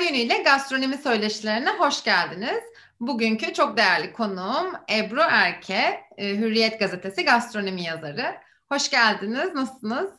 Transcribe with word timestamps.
Her 0.00 0.04
yönüyle 0.04 0.42
gastronomi 0.42 0.98
söyleşilerine 0.98 1.70
hoş 1.70 2.04
geldiniz. 2.04 2.60
Bugünkü 3.00 3.52
çok 3.52 3.76
değerli 3.76 4.12
konuğum 4.12 4.72
Ebru 4.92 5.20
Erke, 5.20 6.00
e, 6.16 6.36
Hürriyet 6.36 6.78
Gazetesi 6.78 7.24
gastronomi 7.24 7.82
yazarı. 7.82 8.34
Hoş 8.72 8.90
geldiniz, 8.90 9.54
nasılsınız? 9.54 10.10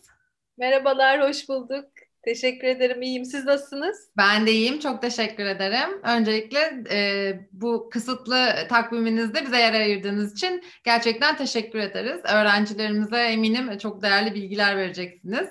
Merhabalar, 0.57 1.29
hoş 1.29 1.49
bulduk. 1.49 1.85
Teşekkür 2.25 2.67
ederim, 2.67 3.01
iyiyim. 3.01 3.25
Siz 3.25 3.45
nasılsınız? 3.45 4.09
Ben 4.17 4.45
de 4.45 4.51
iyiyim, 4.51 4.79
çok 4.79 5.01
teşekkür 5.01 5.45
ederim. 5.45 6.01
Öncelikle 6.03 6.83
e, 6.91 7.33
bu 7.51 7.89
kısıtlı 7.89 8.55
takviminizde 8.69 9.45
bize 9.45 9.57
yer 9.57 9.73
ayırdığınız 9.73 10.33
için 10.33 10.63
gerçekten 10.83 11.35
teşekkür 11.35 11.79
ederiz. 11.79 12.21
Öğrencilerimize 12.33 13.17
eminim 13.17 13.77
çok 13.77 14.01
değerli 14.01 14.33
bilgiler 14.33 14.77
vereceksiniz. 14.77 15.49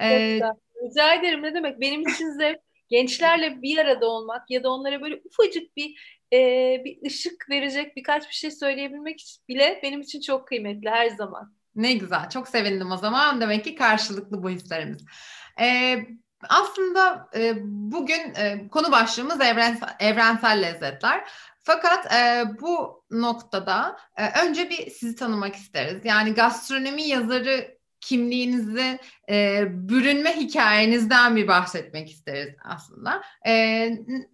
Ee, 0.00 0.40
Rica 0.84 1.14
ederim, 1.14 1.42
ne 1.42 1.54
demek? 1.54 1.80
Benim 1.80 2.02
için 2.08 2.30
zevk 2.30 2.67
gençlerle 2.88 3.62
bir 3.62 3.78
arada 3.78 4.06
olmak 4.06 4.50
ya 4.50 4.62
da 4.62 4.70
onlara 4.70 5.00
böyle 5.00 5.20
ufacık 5.24 5.76
bir 5.76 6.18
e, 6.32 6.38
bir 6.84 7.06
ışık 7.06 7.50
verecek 7.50 7.96
birkaç 7.96 8.28
bir 8.28 8.34
şey 8.34 8.50
söyleyebilmek 8.50 9.24
bile 9.48 9.80
benim 9.82 10.00
için 10.00 10.20
çok 10.20 10.48
kıymetli 10.48 10.90
her 10.90 11.08
zaman. 11.08 11.54
Ne 11.74 11.92
güzel, 11.92 12.30
çok 12.30 12.48
sevindim 12.48 12.92
o 12.92 12.96
zaman. 12.96 13.40
Demek 13.40 13.64
ki 13.64 13.74
karşılıklı 13.74 14.42
bu 14.42 14.50
hislerimiz. 14.50 15.04
Ee, 15.60 15.98
aslında 16.48 17.28
e, 17.36 17.54
bugün 17.64 18.34
e, 18.36 18.68
konu 18.68 18.92
başlığımız 18.92 19.40
evrensel, 19.40 19.96
evrensel 20.00 20.62
lezzetler. 20.62 21.30
Fakat 21.62 22.12
e, 22.12 22.44
bu 22.60 23.04
noktada 23.10 23.96
e, 24.16 24.46
önce 24.46 24.70
bir 24.70 24.90
sizi 24.90 25.16
tanımak 25.16 25.54
isteriz. 25.54 26.04
Yani 26.04 26.34
gastronomi 26.34 27.02
yazarı 27.02 27.77
kimliğinizi 28.00 28.98
e, 29.30 29.64
bürünme 29.70 30.36
hikayenizden 30.36 31.36
bir 31.36 31.48
bahsetmek 31.48 32.10
isteriz 32.10 32.54
aslında. 32.64 33.22
E, 33.46 33.90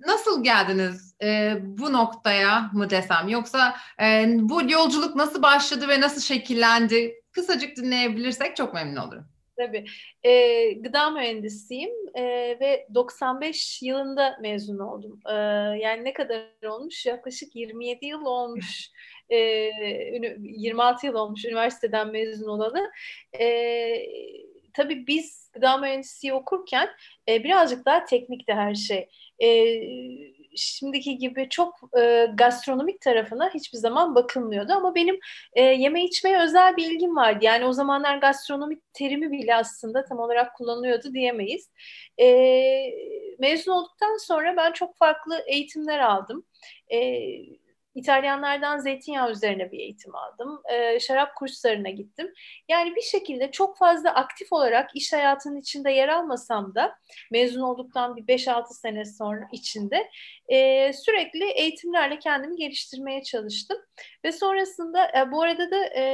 nasıl 0.07 0.45
geldiniz 0.45 1.15
e, 1.23 1.57
bu 1.63 1.93
noktaya 1.93 2.71
mı 2.73 2.91
desem 2.91 3.29
yoksa 3.29 3.77
e, 4.01 4.27
bu 4.39 4.71
yolculuk 4.71 5.17
nasıl 5.17 5.43
başladı 5.43 5.89
ve 5.89 6.01
nasıl 6.01 6.21
şekillendi? 6.21 7.15
Kısacık 7.33 7.77
dinleyebilirsek 7.77 8.57
çok 8.57 8.75
memnun 8.75 8.97
olurum. 8.97 9.34
Tabii. 9.57 9.85
E, 10.23 10.73
gıda 10.73 11.11
mühendisiyim 11.11 11.91
e, 12.15 12.23
ve 12.61 12.87
95 12.95 13.83
yılında 13.83 14.39
mezun 14.41 14.79
oldum. 14.79 15.21
E, 15.29 15.33
yani 15.81 16.05
ne 16.05 16.13
kadar 16.13 16.47
olmuş? 16.69 17.07
Yaklaşık 17.07 17.57
27 17.57 18.07
yıl 18.07 18.25
olmuş. 18.25 18.91
E, 19.31 19.37
26 20.41 21.07
yıl 21.07 21.15
olmuş 21.15 21.45
üniversiteden 21.45 22.09
mezun 22.13 22.49
olalı. 22.49 22.79
E, 23.41 23.47
tabii 24.75 25.07
biz 25.07 25.51
gıda 25.53 25.77
mühendisliği 25.79 26.35
okurken 26.35 26.89
e, 27.29 27.45
birazcık 27.45 27.87
daha 27.87 28.05
teknikti 28.05 28.53
her 28.53 28.75
şey. 28.75 29.09
E, 29.43 29.49
şimdiki 30.57 31.19
gibi 31.19 31.49
çok 31.51 31.99
e, 31.99 32.27
gastronomik 32.35 33.01
tarafına 33.01 33.51
hiçbir 33.55 33.79
zaman 33.79 34.15
bakılmıyordu 34.15 34.73
ama 34.73 34.95
benim 34.95 35.19
e, 35.53 35.63
yeme 35.63 36.05
içmeye 36.05 36.43
özel 36.43 36.77
bir 36.77 36.91
ilgim 36.91 37.17
vardı. 37.17 37.39
Yani 37.43 37.65
o 37.65 37.73
zamanlar 37.73 38.19
gastronomik 38.19 38.83
terimi 38.93 39.33
bile 39.33 39.55
aslında 39.55 40.05
tam 40.05 40.19
olarak 40.19 40.55
kullanılıyordu 40.57 41.13
diyemeyiz. 41.15 41.71
E, 42.21 42.27
mezun 43.39 43.73
olduktan 43.73 44.17
sonra 44.17 44.57
ben 44.57 44.73
çok 44.73 44.97
farklı 44.97 45.43
eğitimler 45.47 45.99
aldım. 45.99 46.45
E, 46.93 46.99
İtalyanlardan 47.95 48.79
zeytinyağı 48.79 49.31
üzerine 49.31 49.73
bir 49.73 49.79
eğitim 49.79 50.15
aldım. 50.15 50.63
E, 50.73 51.01
şarap 51.01 51.37
kurslarına 51.37 51.91
gittim. 51.91 52.33
Yani 52.69 52.97
bir 52.97 53.01
şekilde 53.03 53.51
çok 53.51 53.79
fazla 53.79 54.15
aktif 54.15 54.53
olarak 54.53 54.91
iş 54.95 55.13
hayatının 55.13 55.61
içinde 55.61 55.91
yer 55.91 56.09
almasam 56.09 56.75
da 56.75 56.99
mezun 57.31 57.61
olduktan 57.61 58.17
bir 58.17 58.27
5-6 58.27 58.75
sene 58.75 59.05
sonra 59.05 59.49
içinde 59.53 60.11
e, 60.49 60.93
sürekli 60.93 61.45
eğitimlerle 61.45 62.19
kendimi 62.19 62.57
geliştirmeye 62.57 63.23
çalıştım. 63.23 63.79
Ve 64.25 64.33
sonrasında 64.33 65.09
e, 65.19 65.33
bu 65.33 65.43
arada 65.43 65.71
da 65.71 65.85
e, 65.97 66.05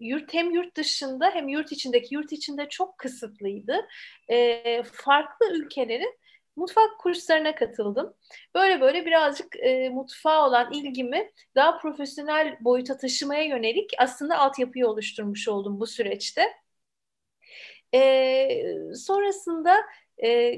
yurt 0.00 0.34
hem 0.34 0.50
yurt 0.50 0.76
dışında 0.76 1.30
hem 1.30 1.48
yurt 1.48 1.72
içindeki 1.72 2.14
yurt 2.14 2.32
içinde 2.32 2.68
çok 2.68 2.98
kısıtlıydı. 2.98 3.86
E, 4.30 4.82
farklı 4.82 5.52
ülkelerin 5.52 6.18
mutfak 6.56 6.98
kurslarına 7.00 7.54
katıldım. 7.54 8.14
Böyle 8.54 8.80
böyle 8.80 9.06
birazcık 9.06 9.56
e, 9.56 9.88
mutfağa 9.88 10.46
olan 10.48 10.72
ilgimi 10.72 11.30
daha 11.54 11.78
profesyonel 11.78 12.56
boyuta 12.60 12.96
taşımaya 12.96 13.42
yönelik 13.42 13.90
aslında 13.98 14.38
altyapıyı 14.38 14.88
oluşturmuş 14.88 15.48
oldum 15.48 15.80
bu 15.80 15.86
süreçte. 15.86 16.42
E, 17.94 18.94
sonrasında 18.94 19.76
e, 20.24 20.52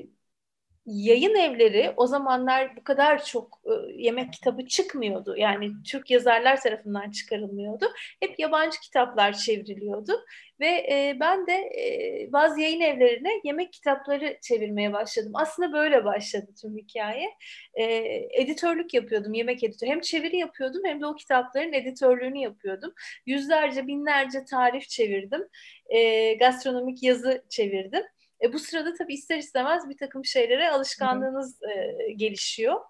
yayın 0.89 1.35
evleri 1.35 1.93
o 1.97 2.07
zamanlar 2.07 2.77
bu 2.77 2.85
kadar 2.85 3.25
çok 3.25 3.61
e, 3.65 4.03
yemek 4.03 4.33
kitabı 4.33 4.67
çıkmıyordu. 4.67 5.37
Yani 5.37 5.71
Türk 5.87 6.11
yazarlar 6.11 6.61
tarafından 6.61 7.11
çıkarılmıyordu. 7.11 7.87
Hep 8.21 8.39
yabancı 8.39 8.81
kitaplar 8.81 9.33
çevriliyordu. 9.33 10.13
Ve 10.61 10.67
e, 10.67 11.17
ben 11.21 11.47
de 11.47 11.53
e, 11.53 12.29
bazı 12.33 12.61
yayın 12.61 12.81
evlerine 12.81 13.41
yemek 13.45 13.73
kitapları 13.73 14.39
çevirmeye 14.43 14.93
başladım. 14.93 15.33
Aslında 15.35 15.73
böyle 15.73 16.05
başladı 16.05 16.47
tüm 16.63 16.77
hikaye. 16.77 17.31
E, 17.75 17.85
editörlük 18.33 18.95
yapıyordum, 18.95 19.35
yemek 19.35 19.65
editörü. 19.65 19.91
Hem 19.91 20.01
çeviri 20.01 20.37
yapıyordum 20.37 20.83
hem 20.85 21.01
de 21.01 21.07
o 21.07 21.15
kitapların 21.15 21.73
editörlüğünü 21.73 22.39
yapıyordum. 22.39 22.93
Yüzlerce, 23.27 23.87
binlerce 23.87 24.45
tarif 24.45 24.89
çevirdim. 24.89 25.49
E, 25.89 26.35
gastronomik 26.35 27.03
yazı 27.03 27.45
çevirdim. 27.49 28.03
E, 28.43 28.53
bu 28.53 28.59
sırada 28.59 28.95
tabii 28.95 29.15
ister 29.15 29.39
istemez 29.39 29.89
bir 29.89 29.97
takım 29.97 30.25
şeylere 30.25 30.71
alışkanlığınız 30.71 31.63
e, 31.63 32.13
gelişiyor. 32.13 32.81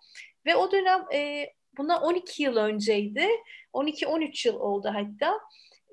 Ve 0.47 0.57
o 0.57 0.73
dönem 0.73 1.05
e, 1.15 1.53
buna 1.79 2.01
12 2.01 2.43
yıl 2.43 2.57
önceydi. 2.57 3.29
12-13 3.75 4.49
yıl 4.49 4.61
oldu 4.61 4.91
hatta. 4.95 5.41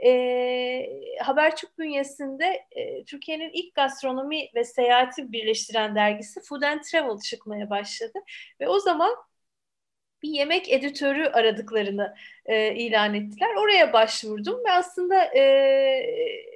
E, 0.05 1.19
Habertürk 1.23 1.77
bünyesinde 1.77 2.65
e, 2.71 3.05
Türkiye'nin 3.05 3.49
ilk 3.53 3.75
gastronomi 3.75 4.49
ve 4.55 4.63
seyahati 4.63 5.31
birleştiren 5.31 5.95
dergisi 5.95 6.41
Food 6.41 6.61
and 6.61 6.81
Travel 6.81 7.19
çıkmaya 7.19 7.69
başladı. 7.69 8.19
Ve 8.61 8.69
o 8.69 8.79
zaman 8.79 9.15
bir 10.25 10.29
yemek 10.29 10.71
editörü 10.71 11.25
aradıklarını 11.25 12.15
e, 12.45 12.75
ilan 12.75 13.13
ettiler. 13.13 13.55
Oraya 13.55 13.93
başvurdum 13.93 14.59
ve 14.67 14.71
aslında 14.71 15.23
e, 15.23 15.43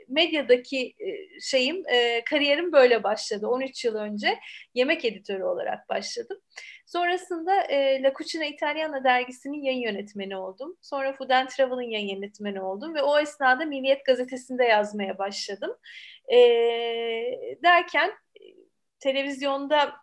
medyadaki 0.07 0.95
e, 0.99 1.39
şeyim, 1.41 1.83
e, 1.87 2.23
kariyerim 2.23 2.71
böyle 2.71 3.03
başladı. 3.03 3.47
13 3.47 3.85
yıl 3.85 3.95
önce 3.95 4.39
yemek 4.73 5.05
editörü 5.05 5.43
olarak 5.43 5.89
başladım. 5.89 6.37
Sonrasında 6.85 7.61
e, 7.61 8.03
La 8.03 8.13
Cucina 8.13 8.45
Italiana 8.45 9.03
dergisinin 9.03 9.61
yayın 9.61 9.81
yönetmeni 9.81 10.37
oldum. 10.37 10.77
Sonra 10.81 11.13
Food 11.13 11.29
and 11.29 11.47
Travel'ın 11.47 11.91
yayın 11.91 12.15
yönetmeni 12.15 12.61
oldum 12.61 12.95
ve 12.95 13.01
o 13.01 13.19
esnada 13.19 13.65
Milliyet 13.65 14.05
Gazetesi'nde 14.05 14.63
yazmaya 14.63 15.17
başladım. 15.17 15.77
E, 16.33 16.37
derken 17.63 18.09
e, 18.09 18.43
televizyonda 18.99 19.93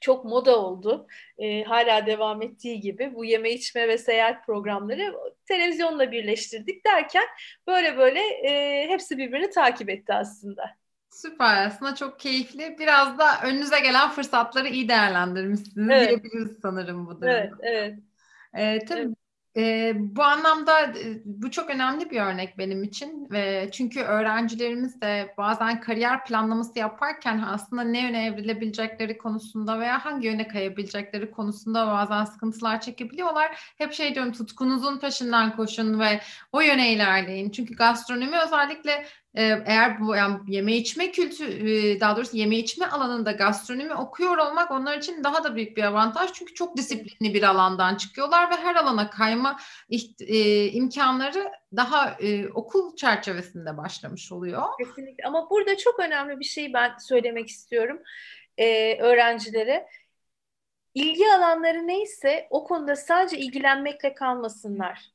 çok 0.00 0.24
moda 0.24 0.58
oldu. 0.58 1.06
E, 1.38 1.64
hala 1.64 2.06
devam 2.06 2.42
ettiği 2.42 2.80
gibi 2.80 3.14
bu 3.14 3.24
yeme 3.24 3.50
içme 3.50 3.88
ve 3.88 3.98
seyahat 3.98 4.46
programları 4.46 5.14
televizyonla 5.46 6.12
birleştirdik 6.12 6.86
derken 6.86 7.24
böyle 7.66 7.98
böyle 7.98 8.20
e, 8.20 8.86
hepsi 8.88 9.18
birbirini 9.18 9.50
takip 9.50 9.90
etti 9.90 10.14
aslında. 10.14 10.80
Süper 11.10 11.66
aslında 11.66 11.94
çok 11.94 12.20
keyifli. 12.20 12.76
Biraz 12.78 13.18
da 13.18 13.26
önünüze 13.44 13.80
gelen 13.80 14.10
fırsatları 14.10 14.68
iyi 14.68 14.88
değerlendirmişsiniz 14.88 15.90
evet. 15.90 16.08
diyebiliriz 16.08 16.58
sanırım 16.62 17.06
bu 17.06 17.10
durumda. 17.10 17.30
Evet, 17.30 17.52
evet. 17.62 17.98
Ee, 18.54 18.84
tabii 18.84 19.00
evet. 19.00 19.16
E, 19.56 19.92
bu 19.96 20.22
anlamda 20.22 20.82
e, 20.82 21.20
bu 21.24 21.50
çok 21.50 21.70
önemli 21.70 22.10
bir 22.10 22.20
örnek 22.20 22.58
benim 22.58 22.84
için 22.84 23.28
ve 23.30 23.68
çünkü 23.72 24.00
öğrencilerimiz 24.00 25.00
de 25.00 25.34
bazen 25.38 25.80
kariyer 25.80 26.24
planlaması 26.24 26.78
yaparken 26.78 27.44
aslında 27.46 27.82
ne 27.82 28.02
yöne 28.02 28.26
evrilebilecekleri 28.26 29.18
konusunda 29.18 29.80
veya 29.80 30.04
hangi 30.04 30.26
yöne 30.26 30.48
kayabilecekleri 30.48 31.30
konusunda 31.30 31.86
bazen 31.86 32.24
sıkıntılar 32.24 32.80
çekebiliyorlar. 32.80 33.74
Hep 33.78 33.92
şey 33.92 34.14
diyorum 34.14 34.32
tutkunuzun 34.32 34.98
peşinden 34.98 35.56
koşun 35.56 36.00
ve 36.00 36.20
o 36.52 36.60
yöne 36.60 36.92
ilerleyin. 36.92 37.50
Çünkü 37.50 37.74
gastronomi 37.74 38.38
özellikle 38.46 39.06
eğer 39.34 40.00
bu 40.00 40.16
yani 40.16 40.38
yeme 40.48 40.76
içme 40.76 41.10
kültü 41.10 41.44
e, 41.44 42.00
daha 42.00 42.16
doğrusu 42.16 42.36
yeme 42.36 42.56
içme 42.56 42.86
alanında 42.86 43.32
gastronomi 43.32 43.94
okuyor 43.94 44.38
olmak 44.38 44.70
onlar 44.70 44.98
için 44.98 45.24
daha 45.24 45.44
da 45.44 45.56
büyük 45.56 45.76
bir 45.76 45.82
avantaj 45.82 46.32
çünkü 46.32 46.54
çok 46.54 46.76
disiplinli 46.76 47.34
bir 47.34 47.42
alandan 47.42 47.96
çıkıyorlar 47.96 48.50
ve 48.50 48.54
her 48.54 48.74
alana 48.74 49.10
kayma 49.10 49.56
e, 50.20 50.66
imkanları 50.66 51.52
daha 51.76 52.16
e, 52.20 52.48
okul 52.48 52.96
çerçevesinde 52.96 53.76
başlamış 53.76 54.32
oluyor. 54.32 54.62
Kesinlikle 54.78 55.24
ama 55.24 55.50
burada 55.50 55.76
çok 55.76 56.00
önemli 56.00 56.40
bir 56.40 56.44
şey 56.44 56.72
ben 56.72 56.96
söylemek 56.98 57.48
istiyorum 57.48 57.98
öğrencilere. 59.00 59.86
İlgi 60.94 61.24
alanları 61.32 61.86
neyse 61.86 62.46
o 62.50 62.64
konuda 62.64 62.96
sadece 62.96 63.38
ilgilenmekle 63.38 64.14
kalmasınlar 64.14 65.10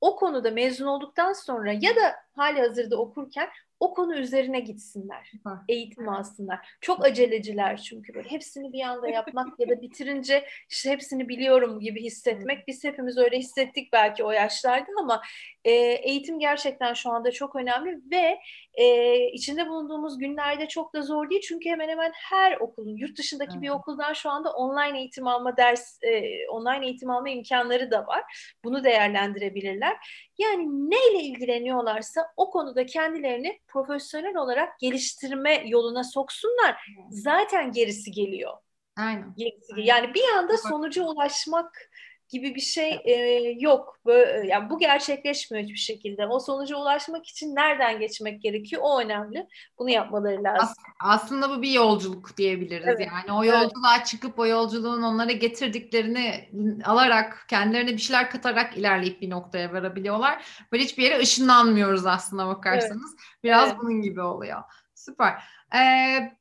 o 0.00 0.16
konuda 0.16 0.50
mezun 0.50 0.86
olduktan 0.86 1.32
sonra 1.32 1.72
ya 1.72 1.96
da 1.96 2.16
hali 2.40 2.60
hazırda 2.60 2.96
okurken 2.96 3.48
o 3.80 3.94
konu 3.94 4.16
üzerine 4.16 4.60
gitsinler. 4.60 5.32
Eğitim 5.68 6.08
alsınlar. 6.08 6.58
Çok 6.80 7.04
aceleciler 7.04 7.76
çünkü 7.76 8.14
böyle 8.14 8.30
hepsini 8.30 8.72
bir 8.72 8.82
anda 8.82 9.08
yapmak 9.08 9.60
ya 9.60 9.68
da 9.68 9.82
bitirince 9.82 10.46
işte 10.68 10.90
hepsini 10.90 11.28
biliyorum 11.28 11.80
gibi 11.80 12.02
hissetmek. 12.02 12.68
Biz 12.68 12.84
hepimiz 12.84 13.18
öyle 13.18 13.38
hissettik 13.38 13.92
belki 13.92 14.24
o 14.24 14.30
yaşlarda 14.30 14.90
ama 14.98 15.22
e, 15.64 15.70
eğitim 15.72 16.38
gerçekten 16.38 16.94
şu 16.94 17.10
anda 17.10 17.30
çok 17.30 17.56
önemli 17.56 18.00
ve 18.10 18.38
e, 18.74 19.16
içinde 19.32 19.68
bulunduğumuz 19.68 20.18
günlerde 20.18 20.68
çok 20.68 20.94
da 20.94 21.02
zor 21.02 21.30
değil 21.30 21.42
çünkü 21.48 21.68
hemen 21.68 21.88
hemen 21.88 22.12
her 22.14 22.56
okulun 22.56 22.96
yurt 22.96 23.18
dışındaki 23.18 23.52
evet. 23.52 23.62
bir 23.62 23.68
okuldan 23.68 24.12
şu 24.12 24.30
anda 24.30 24.52
online 24.52 24.98
eğitim 24.98 25.26
alma 25.26 25.56
ders 25.56 25.98
e, 26.02 26.48
online 26.48 26.86
eğitim 26.86 27.10
alma 27.10 27.28
imkanları 27.28 27.90
da 27.90 28.06
var. 28.06 28.54
Bunu 28.64 28.84
değerlendirebilirler. 28.84 29.96
Yani 30.38 30.90
neyle 30.90 31.22
ilgileniyorlarsa 31.22 32.26
o 32.36 32.50
konuda 32.50 32.86
kendilerini 32.86 33.60
profesyonel 33.68 34.36
olarak 34.36 34.78
geliştirme 34.78 35.62
yoluna 35.66 36.04
soksunlar. 36.04 36.76
Zaten 37.10 37.72
gerisi 37.72 38.10
geliyor. 38.10 38.52
Aynen. 38.96 39.34
Gerisi, 39.36 39.72
yani 39.76 40.14
bir 40.14 40.28
anda 40.38 40.56
sonuca 40.56 41.04
ulaşmak 41.04 41.90
gibi 42.30 42.54
bir 42.54 42.60
şey 42.60 43.00
e, 43.04 43.14
yok. 43.58 43.98
Böyle, 44.06 44.48
yani 44.48 44.70
bu 44.70 44.78
gerçekleşmiyor 44.78 45.64
hiçbir 45.64 45.78
şekilde. 45.78 46.26
O 46.26 46.40
sonuca 46.40 46.76
ulaşmak 46.76 47.26
için 47.26 47.54
nereden 47.54 47.98
geçmek 47.98 48.42
gerekiyor? 48.42 48.82
O 48.84 49.00
önemli. 49.00 49.46
Bunu 49.78 49.90
yapmaları 49.90 50.44
lazım. 50.44 50.68
As- 50.68 50.76
aslında 51.00 51.50
bu 51.50 51.62
bir 51.62 51.70
yolculuk 51.70 52.36
diyebiliriz. 52.36 52.86
Evet. 52.86 53.08
Yani 53.12 53.38
o 53.38 53.44
yolculuğa 53.44 53.96
evet. 53.96 54.06
çıkıp 54.06 54.38
o 54.38 54.46
yolculuğun 54.46 55.02
onlara 55.02 55.32
getirdiklerini 55.32 56.50
alarak, 56.84 57.44
kendilerine 57.48 57.92
bir 57.92 57.98
şeyler 57.98 58.30
katarak 58.30 58.76
ilerleyip 58.76 59.20
bir 59.20 59.30
noktaya 59.30 59.72
varabiliyorlar. 59.72 60.44
Böyle 60.72 60.84
hiçbir 60.84 61.02
yere 61.02 61.18
ışınlanmıyoruz 61.18 62.06
aslında 62.06 62.46
bakarsanız. 62.46 63.14
Evet. 63.14 63.42
Biraz 63.44 63.68
evet. 63.68 63.78
bunun 63.82 64.02
gibi 64.02 64.20
oluyor. 64.20 64.62
Süper. 64.94 65.42
Ee, 65.74 66.39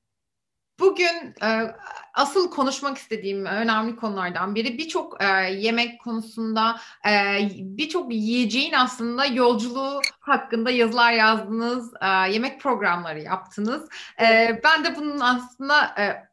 Bugün 0.80 1.36
e, 1.44 1.76
asıl 2.14 2.52
konuşmak 2.52 2.98
istediğim 2.98 3.46
önemli 3.46 3.96
konulardan 3.96 4.56
biri 4.56 4.78
birçok 4.78 5.24
e, 5.24 5.26
yemek 5.52 6.02
konusunda 6.02 6.80
e, 7.10 7.40
birçok 7.60 8.14
yiyeceğin 8.14 8.74
aslında 8.74 9.26
yolculuğu 9.26 10.02
hakkında 10.20 10.72
yazılar 10.72 11.12
yazdınız, 11.12 11.94
e, 12.02 12.32
yemek 12.32 12.62
programları 12.62 13.20
yaptınız. 13.20 13.90
E, 14.22 14.60
ben 14.64 14.84
de 14.84 14.96
bunun 14.96 15.20
aslında 15.20 15.86
e, 15.86 16.30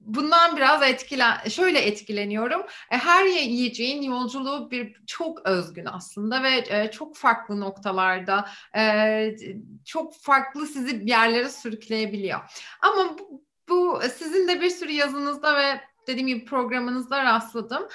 bundan 0.00 0.56
biraz 0.56 0.82
etkilen 0.82 1.48
şöyle 1.48 1.78
etkileniyorum. 1.78 2.60
E, 2.90 2.96
her 2.96 3.24
yiyeceğin 3.24 4.02
yolculuğu 4.02 4.70
bir 4.70 4.96
çok 5.06 5.46
özgün 5.46 5.86
aslında 5.86 6.42
ve 6.42 6.64
e, 6.68 6.90
çok 6.90 7.16
farklı 7.16 7.60
noktalarda 7.60 8.48
e, 8.76 9.36
çok 9.84 10.16
farklı 10.16 10.66
sizi 10.66 11.00
bir 11.00 11.08
yerlere 11.08 11.48
sürükleyebiliyor. 11.48 12.40
Ama 12.82 13.18
bu, 13.18 13.47
bu 13.68 14.00
sizin 14.18 14.48
de 14.48 14.60
bir 14.60 14.70
sürü 14.70 14.92
yazınızda 14.92 15.56
ve 15.56 15.80
dediğim 16.06 16.26
gibi 16.26 16.44
programınızda 16.44 17.24
rastladım. 17.24 17.88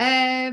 Ee, 0.00 0.52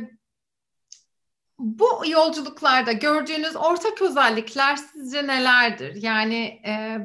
bu 1.60 2.04
yolculuklarda 2.08 2.92
gördüğünüz 2.92 3.56
ortak 3.56 4.02
özellikler 4.02 4.76
sizce 4.76 5.28
nelerdir? 5.28 5.96
Yani 5.96 6.62
e, 6.66 6.98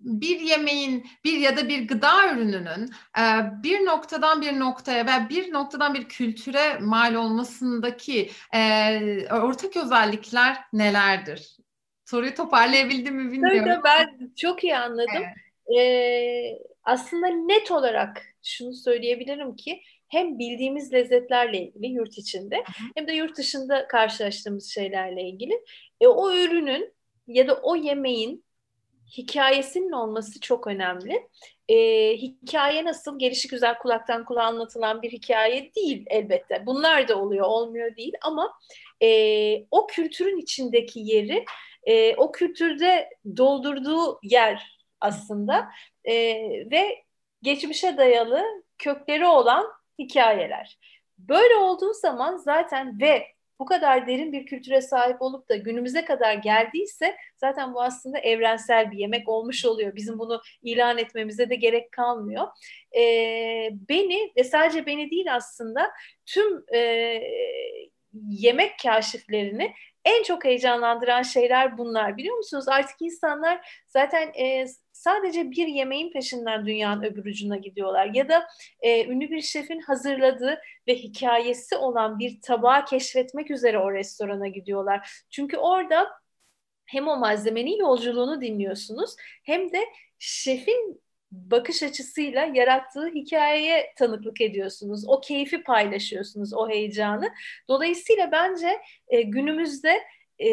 bir 0.00 0.40
yemeğin 0.40 1.06
bir 1.24 1.38
ya 1.38 1.56
da 1.56 1.68
bir 1.68 1.88
gıda 1.88 2.32
ürününün 2.32 2.90
e, 3.18 3.22
bir 3.62 3.84
noktadan 3.84 4.42
bir 4.42 4.60
noktaya 4.60 5.06
ve 5.06 5.28
bir 5.28 5.52
noktadan 5.52 5.94
bir 5.94 6.08
kültüre 6.08 6.78
mal 6.80 7.14
olmasındaki 7.14 8.30
e, 8.54 9.28
ortak 9.32 9.76
özellikler 9.76 10.56
nelerdir? 10.72 11.56
Soruyu 12.04 12.34
toparlayabildim 12.34 13.16
mi 13.16 13.32
bilmiyorum. 13.32 13.82
Tabii 13.82 13.84
ben 13.84 14.32
çok 14.36 14.64
iyi 14.64 14.76
anladım. 14.76 15.08
Evet. 15.14 15.36
Ee, 15.78 16.73
aslında 16.84 17.26
net 17.26 17.70
olarak 17.70 18.22
şunu 18.42 18.74
söyleyebilirim 18.74 19.56
ki 19.56 19.82
hem 20.08 20.38
bildiğimiz 20.38 20.92
lezzetlerle 20.92 21.58
ilgili 21.58 21.86
yurt 21.86 22.18
içinde 22.18 22.64
hem 22.96 23.08
de 23.08 23.12
yurt 23.12 23.36
dışında 23.36 23.88
karşılaştığımız 23.88 24.70
şeylerle 24.70 25.22
ilgili 25.22 25.64
e, 26.00 26.06
o 26.06 26.32
ürünün 26.32 26.94
ya 27.26 27.48
da 27.48 27.54
o 27.62 27.76
yemeğin 27.76 28.44
hikayesinin 29.18 29.92
olması 29.92 30.40
çok 30.40 30.66
önemli. 30.66 31.28
E, 31.68 31.76
hikaye 32.16 32.84
nasıl? 32.84 33.18
Gelişi 33.18 33.48
güzel 33.48 33.78
kulaktan 33.78 34.24
kulağa 34.24 34.42
anlatılan 34.42 35.02
bir 35.02 35.12
hikaye 35.12 35.74
değil 35.74 36.04
elbette. 36.06 36.66
Bunlar 36.66 37.08
da 37.08 37.18
oluyor, 37.18 37.46
olmuyor 37.46 37.96
değil 37.96 38.12
ama 38.22 38.52
e, 39.02 39.08
o 39.70 39.86
kültürün 39.86 40.38
içindeki 40.38 41.00
yeri, 41.00 41.44
e, 41.84 42.16
o 42.16 42.32
kültürde 42.32 43.08
doldurduğu 43.36 44.18
yer 44.22 44.73
aslında 45.04 45.68
e, 46.04 46.14
ve 46.70 47.04
geçmişe 47.42 47.96
dayalı 47.96 48.42
kökleri 48.78 49.26
olan 49.26 49.66
hikayeler. 49.98 50.78
Böyle 51.18 51.56
olduğu 51.56 51.92
zaman 51.92 52.36
zaten 52.36 53.00
ve 53.00 53.26
bu 53.58 53.64
kadar 53.64 54.06
derin 54.06 54.32
bir 54.32 54.46
kültüre 54.46 54.80
sahip 54.80 55.22
olup 55.22 55.48
da 55.48 55.56
günümüze 55.56 56.04
kadar 56.04 56.34
geldiyse 56.34 57.16
zaten 57.36 57.74
bu 57.74 57.82
aslında 57.82 58.18
evrensel 58.18 58.90
bir 58.90 58.96
yemek 58.98 59.28
olmuş 59.28 59.64
oluyor. 59.64 59.96
Bizim 59.96 60.18
bunu 60.18 60.40
ilan 60.62 60.98
etmemize 60.98 61.50
de 61.50 61.54
gerek 61.54 61.92
kalmıyor. 61.92 62.46
Ee, 62.96 63.68
beni 63.88 64.32
ve 64.36 64.44
sadece 64.44 64.86
beni 64.86 65.10
değil 65.10 65.34
aslında 65.34 65.90
tüm 66.26 66.64
e, 66.74 66.78
yemek 68.28 68.72
kaşiflerini 68.82 69.72
en 70.04 70.22
çok 70.22 70.44
heyecanlandıran 70.44 71.22
şeyler 71.22 71.78
bunlar 71.78 72.16
biliyor 72.16 72.36
musunuz? 72.36 72.68
Artık 72.68 72.96
insanlar 73.00 73.84
zaten 73.86 74.32
e, 74.38 74.66
sadece 75.04 75.50
bir 75.50 75.66
yemeğin 75.66 76.12
peşinden 76.12 76.66
dünyanın 76.66 77.02
öbür 77.02 77.24
ucuna 77.24 77.56
gidiyorlar. 77.56 78.10
Ya 78.14 78.28
da 78.28 78.46
e, 78.80 79.04
ünlü 79.06 79.30
bir 79.30 79.40
şefin 79.40 79.80
hazırladığı 79.80 80.60
ve 80.88 80.94
hikayesi 80.94 81.76
olan 81.76 82.18
bir 82.18 82.40
tabağı 82.40 82.84
keşfetmek 82.84 83.50
üzere 83.50 83.78
o 83.78 83.92
restorana 83.92 84.48
gidiyorlar. 84.48 85.24
Çünkü 85.30 85.56
orada 85.56 86.10
hem 86.86 87.08
o 87.08 87.16
malzemenin 87.16 87.78
yolculuğunu 87.78 88.40
dinliyorsunuz 88.40 89.16
hem 89.42 89.72
de 89.72 89.84
şefin 90.18 91.02
bakış 91.32 91.82
açısıyla 91.82 92.44
yarattığı 92.44 93.08
hikayeye 93.08 93.92
tanıklık 93.96 94.40
ediyorsunuz. 94.40 95.08
O 95.08 95.20
keyfi 95.20 95.62
paylaşıyorsunuz, 95.62 96.54
o 96.54 96.68
heyecanı. 96.68 97.30
Dolayısıyla 97.68 98.32
bence 98.32 98.80
e, 99.08 99.22
günümüzde 99.22 100.02
e, 100.38 100.48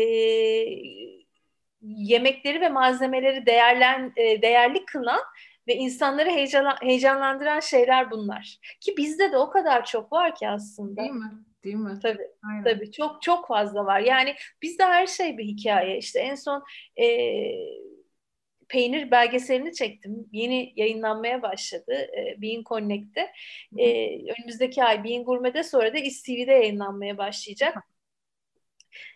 yemekleri 1.81 2.62
ve 2.62 2.69
malzemeleri 2.69 3.45
değerlen, 3.45 4.13
e, 4.16 4.42
değerli 4.42 4.85
kılan 4.85 5.21
ve 5.68 5.76
insanları 5.76 6.30
heyecan, 6.30 6.76
heyecanlandıran 6.81 7.59
şeyler 7.59 8.11
bunlar. 8.11 8.57
Ki 8.80 8.97
bizde 8.97 9.31
de 9.31 9.38
o 9.38 9.50
kadar 9.50 9.85
çok 9.85 10.11
var 10.11 10.35
ki 10.35 10.50
aslında. 10.50 11.02
Değil 11.02 11.11
mi? 11.11 11.31
Değil 11.64 11.76
mi? 11.76 12.00
Tabii. 12.02 12.28
Aynen. 12.50 12.64
Tabii. 12.64 12.92
Çok 12.92 13.21
çok 13.21 13.47
fazla 13.47 13.85
var. 13.85 14.00
Yani 14.00 14.35
bizde 14.61 14.83
her 14.83 15.07
şey 15.07 15.38
bir 15.38 15.44
hikaye. 15.44 15.97
İşte 15.97 16.19
en 16.19 16.35
son 16.35 16.64
e, 17.02 17.07
peynir 18.69 19.11
belgeselini 19.11 19.73
çektim. 19.73 20.30
Yeni 20.31 20.73
yayınlanmaya 20.76 21.42
başladı 21.42 21.94
e, 21.94 22.42
Bean 22.42 22.64
Connect'te. 22.64 23.31
E, 23.78 24.16
önümüzdeki 24.31 24.83
ay 24.83 25.04
Bean 25.04 25.23
Gourmet'de 25.23 25.64
sonra 25.64 25.94
da 25.94 25.97
İSTV'de 25.97 26.52
yayınlanmaya 26.52 27.18
başlayacak 27.18 27.78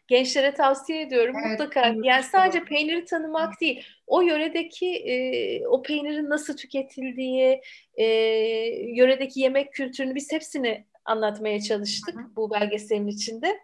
gençlere 0.08 0.53
tavsiye 0.53 1.01
ediyorum 1.01 1.36
evet, 1.39 1.51
mutlaka. 1.51 1.96
Yani 2.03 2.24
sadece 2.24 2.63
peyniri 2.63 3.05
tanımak 3.05 3.62
değil, 3.62 3.86
o 4.08 4.22
yöredeki 4.22 4.96
e, 4.96 5.67
o 5.67 5.82
peynirin 5.82 6.29
nasıl 6.29 6.58
tüketildiği, 6.58 7.62
e, 7.96 8.05
yöredeki 8.96 9.39
yemek 9.39 9.74
kültürünü 9.74 10.15
biz 10.15 10.32
hepsini 10.32 10.86
anlatmaya 11.05 11.62
çalıştık 11.62 12.15
Hı-hı. 12.15 12.36
bu 12.36 12.51
belgeselin 12.51 13.08
içinde. 13.08 13.60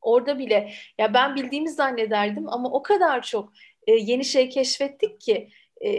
Orada 0.00 0.38
bile 0.38 0.72
ya 0.98 1.14
ben 1.14 1.34
bildiğimi 1.34 1.70
zannederdim 1.70 2.48
ama 2.48 2.70
o 2.70 2.82
kadar 2.82 3.22
çok 3.22 3.52
e, 3.86 3.92
yeni 3.92 4.24
şey 4.24 4.48
keşfettik 4.48 5.20
ki 5.20 5.48
e, 5.80 5.90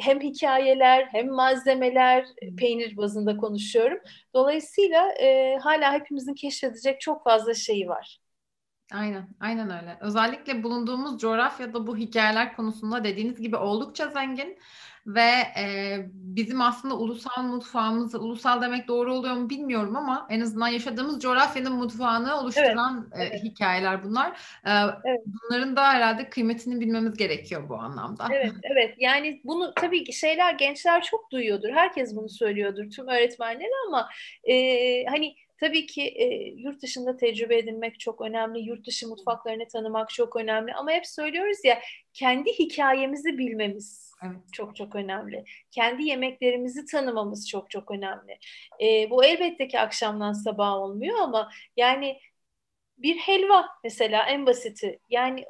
hem 0.00 0.20
hikayeler 0.20 1.08
hem 1.12 1.30
malzemeler 1.30 2.26
peynir 2.58 2.96
bazında 2.96 3.36
konuşuyorum. 3.36 3.98
Dolayısıyla 4.34 5.12
e, 5.12 5.58
hala 5.62 5.92
hepimizin 5.92 6.34
keşfedecek 6.34 7.00
çok 7.00 7.24
fazla 7.24 7.54
şeyi 7.54 7.88
var. 7.88 8.20
Aynen, 8.92 9.28
aynen 9.40 9.70
öyle. 9.70 9.98
Özellikle 10.00 10.62
bulunduğumuz 10.62 11.18
coğrafyada 11.20 11.86
bu 11.86 11.96
hikayeler 11.96 12.56
konusunda 12.56 13.04
dediğiniz 13.04 13.40
gibi 13.40 13.56
oldukça 13.56 14.08
zengin 14.08 14.58
ve 15.06 15.30
e, 15.60 15.96
bizim 16.12 16.60
aslında 16.60 16.96
ulusal 16.98 17.42
mutfağımız, 17.42 18.14
ulusal 18.14 18.62
demek 18.62 18.88
doğru 18.88 19.14
oluyor 19.14 19.34
mu 19.34 19.50
bilmiyorum 19.50 19.96
ama 19.96 20.26
en 20.30 20.40
azından 20.40 20.68
yaşadığımız 20.68 21.20
coğrafyanın 21.20 21.72
mutfağını 21.72 22.40
oluşturan 22.40 23.10
evet, 23.14 23.32
e, 23.32 23.34
evet. 23.34 23.44
hikayeler 23.44 24.04
bunlar. 24.04 24.30
E, 24.66 24.70
evet. 25.04 25.20
Bunların 25.26 25.76
da 25.76 25.92
herhalde 25.92 26.30
kıymetini 26.30 26.80
bilmemiz 26.80 27.16
gerekiyor 27.16 27.68
bu 27.68 27.76
anlamda. 27.76 28.26
Evet, 28.32 28.52
evet. 28.62 28.94
Yani 28.98 29.40
bunu 29.44 29.74
tabii 29.74 30.04
ki 30.04 30.12
şeyler 30.12 30.54
gençler 30.54 31.02
çok 31.02 31.30
duyuyordur. 31.30 31.70
Herkes 31.70 32.16
bunu 32.16 32.28
söylüyordur, 32.28 32.90
tüm 32.90 33.08
öğretmenler 33.08 33.68
ama 33.86 34.08
e, 34.44 35.04
hani 35.04 35.36
tabii 35.60 35.86
ki 35.86 36.02
e, 36.02 36.26
yurt 36.56 36.82
dışında 36.82 37.16
tecrübe 37.16 37.58
edinmek 37.58 38.00
çok 38.00 38.20
önemli, 38.20 38.60
yurt 38.60 38.86
dışı 38.86 39.08
mutfaklarını 39.08 39.68
tanımak 39.68 40.10
çok 40.10 40.36
önemli 40.36 40.74
ama 40.74 40.90
hep 40.90 41.06
söylüyoruz 41.06 41.64
ya 41.64 41.80
kendi 42.12 42.52
hikayemizi 42.58 43.38
bilmemiz 43.38 44.12
evet. 44.24 44.36
çok 44.52 44.76
çok 44.76 44.94
önemli. 44.94 45.44
Kendi 45.70 46.02
yemeklerimizi 46.02 46.86
tanımamız 46.86 47.48
çok 47.48 47.70
çok 47.70 47.90
önemli. 47.90 48.38
E, 48.82 49.10
bu 49.10 49.24
elbette 49.24 49.68
ki 49.68 49.80
akşamdan 49.80 50.32
sabah 50.32 50.72
olmuyor 50.72 51.18
ama 51.20 51.50
yani 51.76 52.20
bir 52.98 53.16
helva 53.16 53.66
mesela 53.84 54.26
en 54.26 54.46
basiti 54.46 54.98
yani 55.10 55.44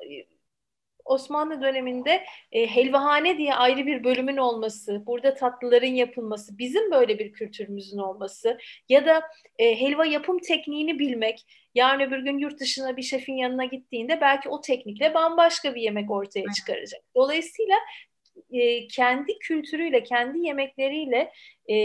Osmanlı 1.04 1.62
döneminde 1.62 2.24
e, 2.52 2.66
helvahane 2.66 3.38
diye 3.38 3.54
ayrı 3.54 3.86
bir 3.86 4.04
bölümün 4.04 4.36
olması, 4.36 5.06
burada 5.06 5.34
tatlıların 5.34 5.86
yapılması, 5.94 6.58
bizim 6.58 6.90
böyle 6.90 7.18
bir 7.18 7.32
kültürümüzün 7.32 7.98
olması 7.98 8.58
ya 8.88 9.06
da 9.06 9.22
e, 9.58 9.80
helva 9.80 10.06
yapım 10.06 10.38
tekniğini 10.38 10.98
bilmek, 10.98 11.46
yarın 11.74 12.00
öbür 12.00 12.18
gün 12.18 12.38
yurt 12.38 12.60
dışına 12.60 12.96
bir 12.96 13.02
şefin 13.02 13.34
yanına 13.34 13.64
gittiğinde 13.64 14.20
belki 14.20 14.48
o 14.48 14.60
teknikle 14.60 15.14
bambaşka 15.14 15.74
bir 15.74 15.80
yemek 15.80 16.10
ortaya 16.10 16.44
çıkaracak. 16.56 17.00
Dolayısıyla 17.14 17.76
e, 18.52 18.86
kendi 18.86 19.38
kültürüyle, 19.38 20.02
kendi 20.02 20.38
yemekleriyle 20.38 21.32
e, 21.70 21.76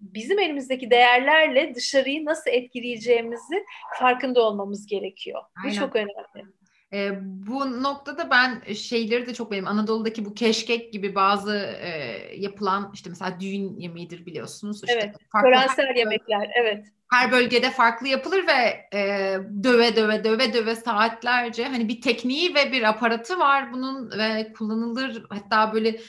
bizim 0.00 0.38
elimizdeki 0.38 0.90
değerlerle 0.90 1.74
dışarıyı 1.74 2.24
nasıl 2.24 2.50
etkileyeceğimizi 2.50 3.64
farkında 3.98 4.42
olmamız 4.42 4.86
gerekiyor. 4.86 5.42
Aynen. 5.64 5.76
Bu 5.76 5.78
çok 5.78 5.96
önemli. 5.96 6.54
E, 6.94 7.18
bu 7.22 7.82
noktada 7.82 8.30
ben 8.30 8.72
şeyleri 8.74 9.26
de 9.26 9.34
çok 9.34 9.50
benim 9.50 9.66
Anadolu'daki 9.66 10.24
bu 10.24 10.34
keşkek 10.34 10.92
gibi 10.92 11.14
bazı 11.14 11.56
e, 11.56 11.88
yapılan 12.36 12.90
işte 12.94 13.10
mesela 13.10 13.40
düğün 13.40 13.78
yemeğidir 13.78 14.26
biliyorsunuz. 14.26 14.84
İşte 14.84 14.92
evet. 14.92 15.16
Törensel 15.42 15.96
yemekler. 15.96 16.50
Evet. 16.60 16.86
Her 17.12 17.32
bölgede 17.32 17.70
farklı 17.70 18.08
yapılır 18.08 18.46
ve 18.46 18.88
e, 18.98 19.36
döve 19.64 19.96
döve 19.96 20.24
döve 20.24 20.52
döve 20.52 20.74
saatlerce 20.74 21.64
hani 21.64 21.88
bir 21.88 22.00
tekniği 22.00 22.54
ve 22.54 22.72
bir 22.72 22.82
aparatı 22.82 23.38
var 23.38 23.72
bunun 23.72 24.10
ve 24.10 24.52
kullanılır 24.52 25.24
hatta 25.28 25.72
böyle 25.72 26.00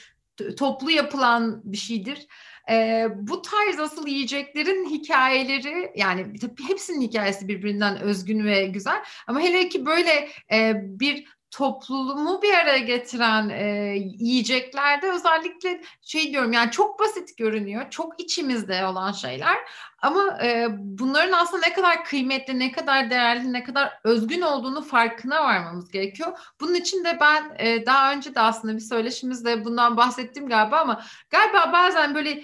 toplu 0.56 0.90
yapılan 0.90 1.60
bir 1.64 1.76
şeydir. 1.76 2.26
E, 2.70 3.06
bu 3.14 3.42
tarz 3.42 3.80
asıl 3.80 4.06
yiyeceklerin 4.06 4.90
hikayeleri 4.90 5.92
yani 5.96 6.38
tabii 6.38 6.68
hepsinin 6.68 7.00
hikayesi 7.00 7.48
birbirinden 7.48 8.00
özgün 8.00 8.44
ve 8.44 8.66
güzel 8.66 9.02
ama 9.26 9.40
hele 9.40 9.68
ki 9.68 9.86
böyle 9.86 10.28
e, 10.52 10.72
bir 10.76 11.35
topluluğumu 11.50 12.42
bir 12.42 12.54
araya 12.54 12.78
getiren 12.78 13.48
e, 13.48 13.94
yiyeceklerde 14.18 15.10
özellikle 15.10 15.80
şey 16.02 16.32
diyorum 16.32 16.52
yani 16.52 16.70
çok 16.70 17.00
basit 17.00 17.36
görünüyor. 17.36 17.90
Çok 17.90 18.20
içimizde 18.20 18.86
olan 18.86 19.12
şeyler 19.12 19.56
ama 20.02 20.38
e, 20.44 20.66
bunların 20.78 21.32
aslında 21.32 21.66
ne 21.66 21.72
kadar 21.72 22.04
kıymetli, 22.04 22.58
ne 22.58 22.72
kadar 22.72 23.10
değerli, 23.10 23.52
ne 23.52 23.64
kadar 23.64 23.92
özgün 24.04 24.40
olduğunu 24.40 24.82
farkına 24.82 25.44
varmamız 25.44 25.90
gerekiyor. 25.90 26.38
Bunun 26.60 26.74
için 26.74 27.04
de 27.04 27.18
ben 27.20 27.56
e, 27.58 27.86
daha 27.86 28.12
önce 28.12 28.34
de 28.34 28.40
aslında 28.40 28.74
bir 28.74 28.80
söyleşimizde 28.80 29.64
bundan 29.64 29.96
bahsettim 29.96 30.48
galiba 30.48 30.80
ama 30.80 31.02
galiba 31.30 31.72
bazen 31.72 32.14
böyle 32.14 32.42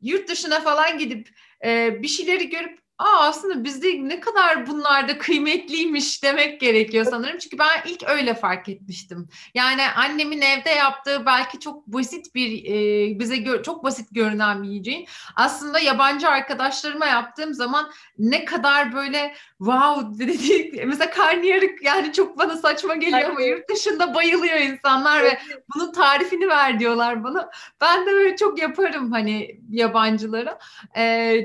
yurt 0.00 0.28
dışına 0.28 0.60
falan 0.60 0.98
gidip 0.98 1.28
e, 1.64 2.02
bir 2.02 2.08
şeyleri 2.08 2.48
görüp 2.48 2.87
Aa 2.98 3.18
aslında 3.20 3.64
bizde 3.64 4.08
ne 4.08 4.20
kadar 4.20 4.66
bunlar 4.66 5.08
da 5.08 5.18
kıymetliymiş 5.18 6.22
demek 6.22 6.60
gerekiyor 6.60 7.04
sanırım. 7.04 7.38
Çünkü 7.38 7.58
ben 7.58 7.82
ilk 7.86 8.08
öyle 8.08 8.34
fark 8.34 8.68
etmiştim. 8.68 9.28
Yani 9.54 9.82
annemin 9.96 10.40
evde 10.40 10.70
yaptığı 10.70 11.26
belki 11.26 11.60
çok 11.60 11.86
basit 11.86 12.34
bir 12.34 12.64
e, 12.64 13.18
bize 13.18 13.36
gö- 13.36 13.62
çok 13.62 13.84
basit 13.84 14.08
görünen 14.12 14.62
bir 14.62 14.68
yiyeceğin 14.68 15.06
aslında 15.36 15.78
yabancı 15.78 16.28
arkadaşlarıma 16.28 17.06
yaptığım 17.06 17.54
zaman 17.54 17.90
ne 18.18 18.44
kadar 18.44 18.92
böyle 18.94 19.34
wow 19.58 20.26
dedi 20.26 20.70
mesela 20.86 21.10
karnıyarık 21.10 21.82
yani 21.82 22.12
çok 22.12 22.38
bana 22.38 22.56
saçma 22.56 22.94
geliyor 22.94 23.30
ama 23.30 23.42
yurt 23.42 23.68
dışında 23.70 24.14
bayılıyor 24.14 24.56
insanlar 24.56 25.24
ve 25.24 25.38
bunun 25.74 25.92
tarifini 25.92 26.48
ver 26.48 26.80
diyorlar 26.80 27.24
bana. 27.24 27.50
Ben 27.80 28.06
de 28.06 28.10
böyle 28.10 28.36
çok 28.36 28.58
yaparım 28.62 29.12
hani 29.12 29.60
yabancılara. 29.70 30.58
Ee, 30.96 31.40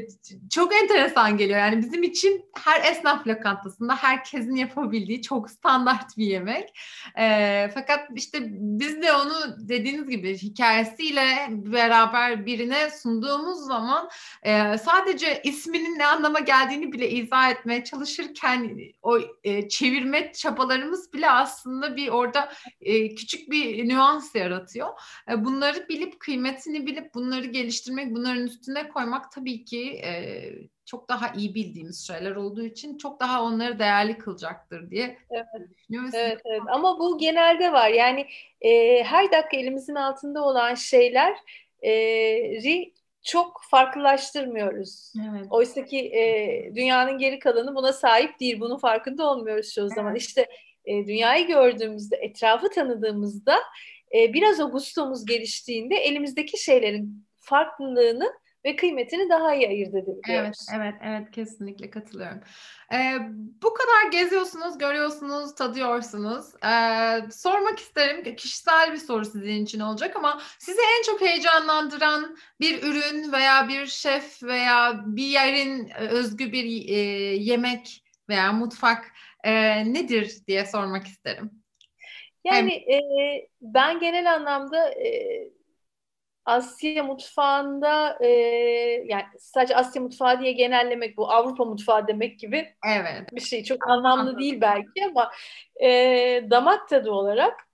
çok 0.51 0.75
enteresan 0.75 1.29
geliyor. 1.31 1.42
Yani 1.49 1.81
bizim 1.81 2.03
için 2.03 2.45
her 2.63 2.91
esnaf 2.91 3.27
lokantasında 3.27 3.95
herkesin 3.95 4.55
yapabildiği 4.55 5.21
çok 5.21 5.49
standart 5.49 6.17
bir 6.17 6.25
yemek. 6.25 6.79
E, 7.19 7.69
fakat 7.73 8.09
işte 8.15 8.39
biz 8.49 9.01
de 9.01 9.13
onu 9.13 9.33
dediğiniz 9.57 10.09
gibi 10.09 10.37
hikayesiyle 10.37 11.25
beraber 11.49 12.45
birine 12.45 12.89
sunduğumuz 12.89 13.59
zaman 13.67 14.09
e, 14.43 14.77
sadece 14.77 15.41
isminin 15.43 15.99
ne 15.99 16.05
anlama 16.05 16.39
geldiğini 16.39 16.91
bile 16.91 17.09
izah 17.09 17.51
etmeye 17.51 17.83
çalışırken 17.83 18.77
o 19.01 19.19
e, 19.43 19.69
çevirme 19.69 20.33
çabalarımız 20.33 21.13
bile 21.13 21.29
aslında 21.29 21.95
bir 21.95 22.07
orada 22.07 22.53
e, 22.81 23.15
küçük 23.15 23.51
bir 23.51 23.89
nüans 23.89 24.35
yaratıyor. 24.35 24.89
E, 25.31 25.45
bunları 25.45 25.89
bilip 25.89 26.19
kıymetini 26.19 26.87
bilip 26.87 27.13
bunları 27.13 27.45
geliştirmek, 27.45 28.15
bunların 28.15 28.43
üstüne 28.43 28.89
koymak 28.89 29.31
tabii 29.31 29.65
ki 29.65 29.89
e, 29.89 30.43
çok 30.85 31.09
daha 31.09 31.33
iyi 31.33 31.55
bildiğimiz 31.55 32.07
şeyler 32.07 32.35
olduğu 32.35 32.65
için 32.65 32.97
çok 32.97 33.19
daha 33.19 33.43
onları 33.43 33.79
değerli 33.79 34.17
kılacaktır 34.17 34.91
diye 34.91 35.17
evet. 35.29 35.45
düşünüyorum. 35.69 36.09
Evet, 36.13 36.41
evet. 36.45 36.61
Ama 36.67 36.99
bu 36.99 37.17
genelde 37.17 37.73
var. 37.73 37.89
Yani 37.89 38.27
e, 38.61 39.03
her 39.03 39.31
dakika 39.31 39.57
elimizin 39.57 39.95
altında 39.95 40.43
olan 40.43 40.75
şeyleri 40.75 41.35
e, 41.85 42.91
çok 43.23 43.61
farklılaştırmıyoruz. 43.69 45.13
Evet. 45.29 45.45
Oysa 45.49 45.85
ki 45.85 45.99
e, 45.99 46.75
dünyanın 46.75 47.17
geri 47.17 47.39
kalanı 47.39 47.75
buna 47.75 47.93
sahip 47.93 48.39
değil. 48.39 48.59
Bunun 48.59 48.77
farkında 48.77 49.29
olmuyoruz 49.29 49.73
çoğu 49.73 49.85
evet. 49.85 49.95
zaman. 49.95 50.15
İşte 50.15 50.47
e, 50.85 51.07
dünyayı 51.07 51.47
gördüğümüzde, 51.47 52.15
etrafı 52.15 52.69
tanıdığımızda 52.69 53.57
e, 54.15 54.33
biraz 54.33 54.59
o 54.59 54.71
gustomuz 54.71 55.25
geliştiğinde 55.25 55.95
elimizdeki 55.95 56.63
şeylerin 56.63 57.25
farklılığını 57.39 58.33
ve 58.65 58.75
kıymetini 58.75 59.29
daha 59.29 59.55
iyi 59.55 59.67
ayırt 59.67 59.95
edebiliyoruz. 59.95 60.67
Evet, 60.71 60.75
evet, 60.75 60.95
evet 61.03 61.31
kesinlikle 61.31 61.89
katılıyorum. 61.89 62.39
Ee, 62.93 63.19
bu 63.63 63.73
kadar 63.73 64.11
geziyorsunuz, 64.11 64.77
görüyorsunuz, 64.77 65.55
tadıyorsunuz. 65.55 66.45
Ee, 66.65 67.31
sormak 67.31 67.79
isterim, 67.79 68.35
kişisel 68.35 68.93
bir 68.93 68.97
soru 68.97 69.25
sizin 69.25 69.63
için 69.63 69.79
olacak 69.79 70.15
ama 70.15 70.41
sizi 70.59 70.81
en 70.99 71.03
çok 71.03 71.21
heyecanlandıran 71.21 72.37
bir 72.59 72.83
ürün 72.83 73.31
veya 73.31 73.67
bir 73.67 73.85
şef 73.85 74.43
veya 74.43 75.03
bir 75.05 75.27
yerin 75.27 75.89
özgü 76.09 76.51
bir 76.51 76.89
e, 76.89 76.99
yemek 77.35 78.03
veya 78.29 78.53
mutfak 78.53 79.11
e, 79.43 79.53
nedir 79.93 80.37
diye 80.47 80.65
sormak 80.65 81.07
isterim. 81.07 81.51
Yani 82.43 82.83
Hem... 82.87 82.95
e, 82.95 83.01
ben 83.61 83.99
genel 83.99 84.33
anlamda 84.33 84.89
e, 84.89 85.39
Asya 86.45 87.03
mutfağında 87.03 88.17
e, 88.21 88.27
yani 89.05 89.23
sadece 89.39 89.75
Asya 89.75 90.01
mutfağı 90.01 90.39
diye 90.39 90.51
genellemek 90.51 91.17
bu 91.17 91.31
Avrupa 91.31 91.65
mutfağı 91.65 92.07
demek 92.07 92.39
gibi 92.39 92.75
evet. 92.87 93.33
bir 93.33 93.41
şey. 93.41 93.63
Çok 93.63 93.89
anlamlı 93.89 94.21
Anladım. 94.21 94.39
değil 94.39 94.61
belki 94.61 95.05
ama 95.05 95.31
e, 95.81 95.89
damak 96.49 96.89
tadı 96.89 97.11
olarak 97.11 97.67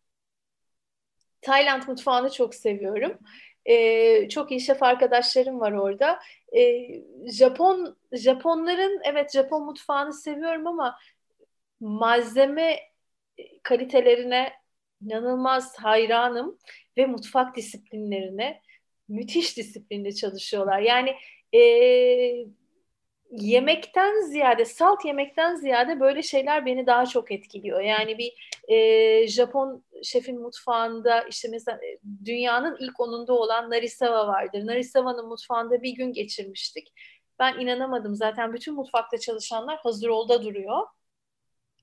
Tayland 1.42 1.84
mutfağını 1.88 2.32
çok 2.32 2.56
seviyorum. 2.56 3.18
E, 3.66 4.30
çok 4.30 4.52
iyi 4.52 4.62
şef 4.62 4.84
arkadaşlarım 4.84 5.60
var 5.60 5.72
orada. 5.72 6.20
E, 6.58 6.88
Japon 7.32 7.98
Japonların 8.12 9.02
evet 9.04 9.34
Japon 9.34 9.66
mutfağını 9.66 10.14
seviyorum 10.14 10.68
ama 10.68 11.00
malzeme 11.80 12.80
kalitelerine 13.64 14.59
inanılmaz 15.01 15.79
hayranım 15.79 16.58
ve 16.98 17.06
mutfak 17.06 17.56
disiplinlerine 17.56 18.62
müthiş 19.08 19.58
disiplinli 19.58 20.15
çalışıyorlar. 20.15 20.79
Yani 20.79 21.15
e, 21.53 21.62
yemekten 23.32 24.22
ziyade, 24.22 24.65
salt 24.65 25.06
yemekten 25.06 25.56
ziyade 25.56 26.00
böyle 26.00 26.24
şeyler 26.24 26.65
beni 26.65 26.88
daha 26.88 27.06
çok 27.06 27.32
etkiliyor. 27.32 27.82
Yani 27.82 28.18
bir 28.18 28.34
e, 28.68 29.27
Japon 29.27 29.84
şefin 30.03 30.41
mutfağında 30.41 31.22
işte 31.22 31.48
mesela 31.51 31.79
dünyanın 32.25 32.77
ilk 32.79 33.00
onunda 33.00 33.34
olan 33.34 33.70
Narisawa 33.70 34.27
vardır. 34.27 34.68
Narisawa'nın 34.68 35.27
mutfağında 35.27 35.82
bir 35.82 35.91
gün 35.91 36.13
geçirmiştik. 36.13 36.94
Ben 37.39 37.60
inanamadım. 37.60 38.15
Zaten 38.15 38.53
bütün 38.53 38.74
mutfakta 38.74 39.18
çalışanlar 39.18 39.77
hazır 39.77 40.10
olda 40.10 40.44
duruyor 40.44 40.88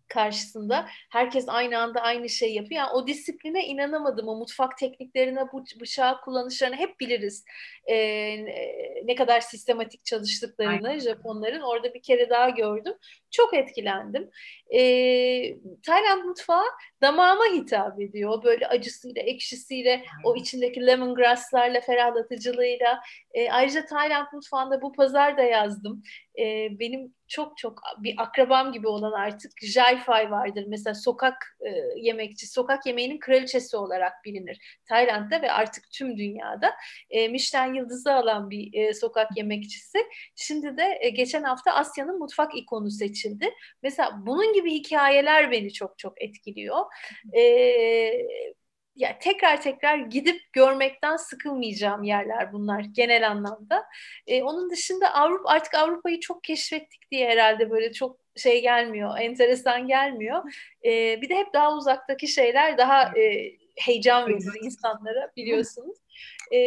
karşısında 0.08 0.86
herkes 1.10 1.44
aynı 1.48 1.78
anda 1.78 2.00
aynı 2.00 2.28
şey 2.28 2.54
yapıyor. 2.54 2.80
Yani 2.80 2.92
o 2.92 3.06
disipline 3.06 3.66
inanamadım. 3.66 4.28
O 4.28 4.36
mutfak 4.36 4.78
tekniklerine, 4.78 5.40
bu 5.52 5.64
bıçağı 5.80 6.20
kullanışlarını 6.20 6.76
hep 6.76 7.00
biliriz. 7.00 7.44
Ee, 7.86 8.44
ne 9.04 9.14
kadar 9.14 9.40
sistematik 9.40 10.04
çalıştıklarını 10.04 10.88
Aynen. 10.88 10.98
Japonların 10.98 11.60
orada 11.60 11.94
bir 11.94 12.02
kere 12.02 12.30
daha 12.30 12.48
gördüm. 12.50 12.94
Çok 13.30 13.54
etkilendim. 13.54 14.30
Ee, 14.74 15.56
Tayland 15.82 16.24
mutfağı 16.24 16.64
damağıma 17.02 17.44
hitap 17.44 18.00
ediyor. 18.00 18.44
Böyle 18.44 18.66
acısıyla, 18.66 19.22
ekşisiyle, 19.22 20.04
o 20.24 20.36
içindeki 20.36 20.86
lemongrasslarla, 20.86 21.80
ferahlatıcılığıyla. 21.80 23.00
E, 23.34 23.50
ayrıca 23.50 23.86
Tayland 23.86 24.26
mutfağında 24.32 24.82
bu 24.82 24.92
pazar 24.92 25.36
da 25.36 25.42
yazdım. 25.42 26.02
E, 26.38 26.68
benim 26.78 27.14
çok 27.28 27.58
çok 27.58 27.82
bir 27.98 28.14
akrabam 28.18 28.72
gibi 28.72 28.88
olan 28.88 29.12
artık 29.12 29.52
Jai 29.62 29.98
Fai 29.98 30.30
vardır. 30.30 30.64
Mesela 30.68 30.94
sokak 30.94 31.58
e, 31.60 31.70
yemekçi, 32.00 32.46
sokak 32.46 32.86
yemeğinin 32.86 33.18
kraliçesi 33.18 33.76
olarak 33.76 34.12
bilinir. 34.24 34.80
Tayland'da 34.88 35.42
ve 35.42 35.52
artık 35.52 35.84
tüm 35.92 36.18
dünyada. 36.18 36.74
E, 37.10 37.28
Michelin 37.28 37.74
yıldızı 37.74 38.12
alan 38.12 38.50
bir 38.50 38.74
e, 38.74 38.94
sokak 38.94 39.36
yemekçisi. 39.36 39.98
Şimdi 40.36 40.76
de 40.76 40.98
e, 41.00 41.10
geçen 41.10 41.42
hafta 41.42 41.72
Asya'nın 41.72 42.18
mutfak 42.18 42.56
ikonu 42.56 42.90
seçildi. 42.90 43.50
Mesela 43.82 44.20
bunun 44.26 44.52
gibi 44.52 44.74
hikayeler 44.74 45.50
beni 45.50 45.72
çok 45.72 45.98
çok 45.98 46.22
etkiliyor. 46.22 46.85
E, 47.36 47.42
ya 48.96 49.18
tekrar 49.18 49.62
tekrar 49.62 49.98
gidip 49.98 50.52
görmekten 50.52 51.16
sıkılmayacağım 51.16 52.02
yerler 52.02 52.52
bunlar 52.52 52.80
genel 52.80 53.28
anlamda. 53.28 53.84
E, 54.26 54.42
onun 54.42 54.70
dışında 54.70 55.14
Avrupa 55.14 55.50
artık 55.50 55.74
Avrupa'yı 55.74 56.20
çok 56.20 56.44
keşfettik 56.44 57.10
diye 57.10 57.28
herhalde 57.28 57.70
böyle 57.70 57.92
çok 57.92 58.18
şey 58.36 58.62
gelmiyor, 58.62 59.18
enteresan 59.18 59.88
gelmiyor. 59.88 60.52
E, 60.84 61.20
bir 61.22 61.28
de 61.28 61.34
hep 61.34 61.52
daha 61.54 61.76
uzaktaki 61.76 62.28
şeyler 62.28 62.78
daha 62.78 63.18
e, 63.18 63.52
heyecan 63.76 64.28
verir 64.28 64.64
insanlara 64.64 65.32
biliyorsunuz. 65.36 65.98
E, 66.52 66.60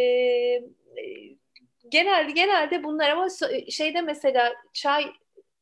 genelde 1.89 2.31
genelde 2.31 2.83
bunlar 2.83 3.09
ama 3.09 3.27
şeyde 3.69 4.01
mesela 4.01 4.53
çay 4.73 5.05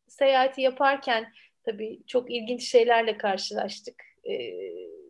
seyahati 0.07 0.61
yaparken 0.61 1.33
tabii 1.63 1.99
çok 2.07 2.31
ilginç 2.31 2.63
şeylerle 2.63 3.17
karşılaştık. 3.17 4.06
E, 4.29 4.53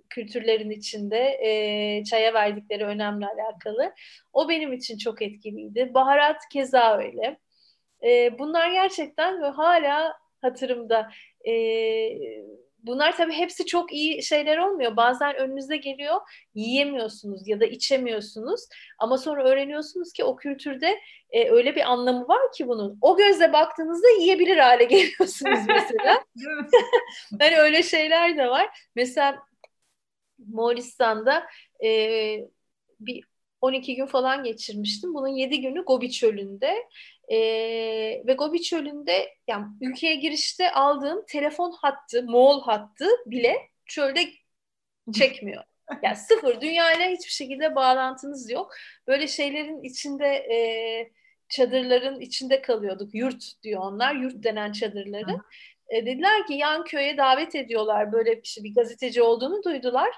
kültürlerin 0.09 0.69
içinde 0.69 1.17
e, 1.17 2.03
çaya 2.03 2.33
verdikleri 2.33 2.85
önemli 2.85 3.25
alakalı. 3.25 3.93
O 4.33 4.49
benim 4.49 4.73
için 4.73 4.97
çok 4.97 5.21
etkiliydi. 5.21 5.91
Baharat 5.93 6.41
keza 6.53 6.97
öyle. 6.97 7.39
E, 8.03 8.39
bunlar 8.39 8.71
gerçekten 8.71 9.41
hala 9.41 10.13
hatırımda. 10.41 11.11
E, 11.47 11.53
bunlar 12.87 13.17
tabii 13.17 13.33
hepsi 13.33 13.65
çok 13.65 13.93
iyi 13.93 14.23
şeyler 14.23 14.57
olmuyor. 14.57 14.95
Bazen 14.95 15.35
önünüze 15.35 15.77
geliyor, 15.77 16.15
yiyemiyorsunuz 16.53 17.47
ya 17.47 17.59
da 17.59 17.65
içemiyorsunuz. 17.65 18.61
Ama 18.99 19.17
sonra 19.17 19.43
öğreniyorsunuz 19.43 20.13
ki 20.13 20.23
o 20.23 20.35
kültürde 20.35 20.99
e, 21.29 21.49
öyle 21.49 21.75
bir 21.75 21.91
anlamı 21.91 22.27
var 22.27 22.51
ki 22.57 22.67
bunun. 22.67 22.97
O 23.01 23.17
gözle 23.17 23.53
baktığınızda 23.53 24.07
yiyebilir 24.19 24.57
hale 24.57 24.83
geliyorsunuz 24.85 25.59
mesela. 25.67 26.23
hani 27.39 27.57
öyle 27.57 27.83
şeyler 27.83 28.37
de 28.37 28.47
var. 28.49 28.89
Mesela 28.95 29.39
Moğolistan'da 30.37 31.47
e, 31.83 31.89
bir 32.99 33.23
12 33.61 33.95
gün 33.95 34.05
falan 34.05 34.43
geçirmiştim. 34.43 35.13
Bunun 35.13 35.27
7 35.27 35.61
günü 35.61 35.83
Gobi 35.83 36.11
Çölü'nde. 36.11 36.87
E, 37.27 37.37
ve 38.27 38.33
Gobi 38.33 38.61
Çölü'nde 38.61 39.35
yani 39.47 39.65
ülkeye 39.81 40.15
girişte 40.15 40.71
aldığım 40.71 41.25
telefon 41.25 41.71
hattı, 41.71 42.23
Moğol 42.23 42.61
hattı 42.61 43.05
bile 43.25 43.57
çölde 43.85 44.29
çekmiyor. 45.13 45.63
Yani 46.03 46.15
sıfır. 46.15 46.61
Dünyayla 46.61 47.07
hiçbir 47.07 47.31
şekilde 47.31 47.75
bağlantınız 47.75 48.51
yok. 48.51 48.75
Böyle 49.07 49.27
şeylerin 49.27 49.83
içinde 49.83 50.27
e, 50.27 50.57
çadırların 51.49 52.19
içinde 52.19 52.61
kalıyorduk. 52.61 53.15
Yurt 53.15 53.63
diyor 53.63 53.81
onlar. 53.81 54.15
Yurt 54.15 54.43
denen 54.43 54.71
çadırları. 54.71 55.41
E, 55.89 56.05
dediler 56.05 56.47
ki 56.47 56.53
yan 56.53 56.83
köye 56.83 57.17
davet 57.17 57.55
ediyorlar. 57.55 58.11
Böyle 58.11 58.41
işte 58.43 58.63
bir 58.63 58.75
gazeteci 58.75 59.21
olduğunu 59.21 59.63
duydular. 59.63 60.09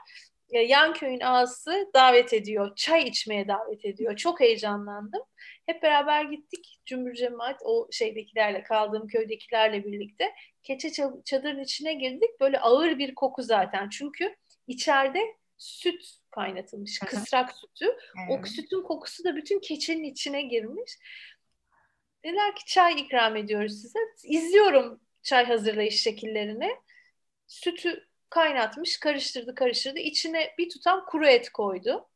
Yan 0.52 0.94
köyün 0.94 1.20
ağası 1.20 1.90
davet 1.94 2.34
ediyor. 2.34 2.76
Çay 2.76 3.04
içmeye 3.04 3.48
davet 3.48 3.86
ediyor. 3.86 4.16
Çok 4.16 4.40
heyecanlandım. 4.40 5.22
Hep 5.66 5.84
beraber 5.84 6.24
gittik. 6.24 6.80
Cümbür 6.86 7.14
cemaat 7.14 7.62
o 7.66 7.88
şeydekilerle 7.92 8.64
kaldığım 8.64 9.08
köydekilerle 9.08 9.86
birlikte. 9.86 10.34
Keçe 10.64 10.92
çadırın 11.26 11.64
içine 11.64 11.94
girdik. 11.94 12.40
Böyle 12.40 12.60
ağır 12.60 12.98
bir 12.98 13.16
koku 13.16 13.44
zaten. 13.44 13.90
Çünkü 13.90 14.36
içeride 14.68 15.20
süt 15.58 16.06
kaynatılmış. 16.32 17.00
Kısrak 17.00 17.52
sütü. 17.52 17.98
O 18.30 18.46
sütün 18.46 18.82
kokusu 18.82 19.24
da 19.24 19.36
bütün 19.36 19.60
keçenin 19.60 20.04
içine 20.04 20.42
girmiş. 20.42 20.92
Dediler 22.24 22.56
ki 22.56 22.66
çay 22.66 23.02
ikram 23.02 23.36
ediyoruz 23.36 23.82
size. 23.82 24.00
İzliyorum 24.24 25.02
çay 25.24 25.46
hazırlayış 25.46 26.02
şekillerini. 26.02 26.76
Sütü 27.48 28.09
kaynatmış, 28.30 29.00
karıştırdı, 29.00 29.56
karıştırdı. 29.56 30.00
İçine 30.00 30.54
bir 30.58 30.70
tutam 30.70 31.06
kuru 31.06 31.28
et 31.28 31.50
koydu. 31.50 32.08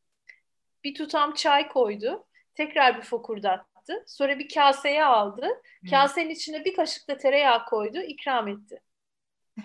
Bir 0.84 0.96
tutam 0.96 1.34
çay 1.34 1.68
koydu. 1.68 2.26
Tekrar 2.56 2.98
bir 2.98 3.04
fokurdattı. 3.04 4.04
Sonra 4.08 4.40
bir 4.40 4.50
kaseye 4.50 5.06
aldı. 5.06 5.48
Hmm. 5.82 5.90
Kasenin 5.90 6.30
içine 6.30 6.66
bir 6.66 6.76
kaşık 6.76 7.08
da 7.08 7.18
tereyağı 7.18 7.66
koydu, 7.66 8.02
ikram 8.02 8.48
etti. 8.48 8.82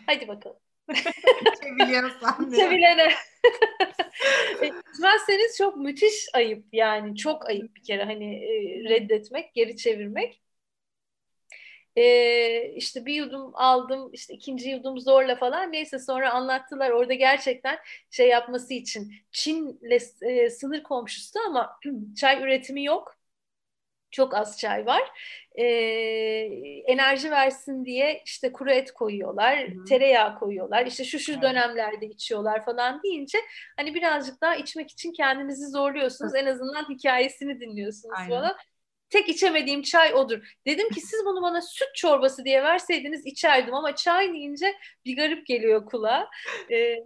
Hadi 0.06 0.28
bakalım. 0.28 0.58
İçebiliyorsan. 1.56 2.52
İçebilene. 2.52 3.08
İçmezseniz 4.62 5.56
çok 5.58 5.76
müthiş 5.76 6.26
ayıp 6.34 6.64
yani. 6.72 7.16
Çok 7.16 7.48
ayıp 7.48 7.76
bir 7.76 7.82
kere 7.82 8.04
hani 8.04 8.34
e, 8.34 8.84
reddetmek, 8.88 9.54
geri 9.54 9.76
çevirmek. 9.76 10.42
Ee, 11.96 12.72
işte 12.76 13.06
bir 13.06 13.14
yudum 13.14 13.50
aldım, 13.54 14.10
işte 14.12 14.34
ikinci 14.34 14.70
yudum 14.70 15.00
zorla 15.00 15.36
falan. 15.36 15.72
Neyse 15.72 15.98
sonra 15.98 16.32
anlattılar 16.32 16.90
orada 16.90 17.14
gerçekten 17.14 17.78
şey 18.10 18.28
yapması 18.28 18.74
için 18.74 19.12
Çin'le 19.32 19.98
e, 20.22 20.50
sınır 20.50 20.82
komşusu 20.82 21.38
ama 21.46 21.78
çay 22.16 22.42
üretimi 22.42 22.84
yok. 22.84 23.18
Çok 24.10 24.34
az 24.34 24.58
çay 24.58 24.86
var. 24.86 25.02
Ee, 25.54 25.64
enerji 26.86 27.30
versin 27.30 27.84
diye 27.84 28.22
işte 28.24 28.52
kuru 28.52 28.70
et 28.70 28.92
koyuyorlar, 28.92 29.68
Hı. 29.68 29.84
tereyağı 29.84 30.38
koyuyorlar. 30.38 30.86
İşte 30.86 31.04
şu 31.04 31.18
şu 31.18 31.42
dönemlerde 31.42 32.06
içiyorlar 32.06 32.64
falan 32.64 33.02
deyince 33.02 33.38
hani 33.76 33.94
birazcık 33.94 34.40
daha 34.40 34.56
içmek 34.56 34.90
için 34.90 35.12
kendinizi 35.12 35.66
zorluyorsunuz. 35.66 36.32
Hı. 36.32 36.38
En 36.38 36.46
azından 36.46 36.88
hikayesini 36.88 37.60
dinliyorsunuz 37.60 38.14
Aynen. 38.18 38.30
falan. 38.30 38.56
Tek 39.10 39.28
içemediğim 39.28 39.82
çay 39.82 40.14
odur. 40.14 40.38
Dedim 40.66 40.88
ki 40.88 41.00
siz 41.00 41.24
bunu 41.24 41.42
bana 41.42 41.62
süt 41.62 41.94
çorbası 41.94 42.44
diye 42.44 42.62
verseydiniz 42.62 43.26
içerdim 43.26 43.74
ama 43.74 43.94
çay 43.94 44.32
deyince 44.32 44.74
bir 45.04 45.16
garip 45.16 45.46
geliyor 45.46 45.86
kulağa. 45.86 46.28
Ee, 46.70 46.96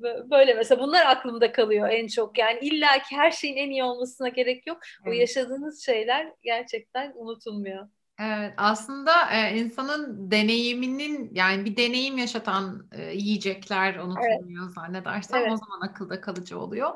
böyle 0.30 0.54
mesela 0.54 0.82
bunlar 0.82 1.06
aklımda 1.06 1.52
kalıyor 1.52 1.88
en 1.88 2.06
çok. 2.06 2.38
Yani 2.38 2.58
illa 2.60 2.98
ki 2.98 3.16
her 3.16 3.30
şeyin 3.30 3.56
en 3.56 3.70
iyi 3.70 3.84
olmasına 3.84 4.28
gerek 4.28 4.66
yok. 4.66 4.78
O 5.06 5.12
yaşadığınız 5.12 5.84
şeyler 5.84 6.32
gerçekten 6.42 7.12
unutulmuyor. 7.14 7.88
Evet, 8.18 8.54
aslında 8.56 9.30
e, 9.30 9.58
insanın 9.58 10.30
deneyiminin 10.30 11.30
yani 11.34 11.64
bir 11.64 11.76
deneyim 11.76 12.18
yaşatan 12.18 12.88
e, 12.92 13.14
yiyecekler 13.14 13.96
unutulmuyor 13.96 14.64
evet. 14.64 14.74
zannedersem 14.74 15.40
evet. 15.40 15.52
o 15.52 15.56
zaman 15.56 15.80
akılda 15.88 16.20
kalıcı 16.20 16.58
oluyor. 16.58 16.90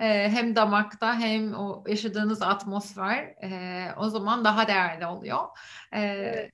E, 0.00 0.30
hem 0.30 0.56
damakta 0.56 1.18
hem 1.20 1.54
o 1.54 1.84
yaşadığınız 1.88 2.42
atmosfer 2.42 3.18
e, 3.42 3.94
o 3.96 4.08
zaman 4.08 4.44
daha 4.44 4.68
değerli 4.68 5.06
oluyor. 5.06 5.40
E, 5.92 6.00
evet. 6.00 6.52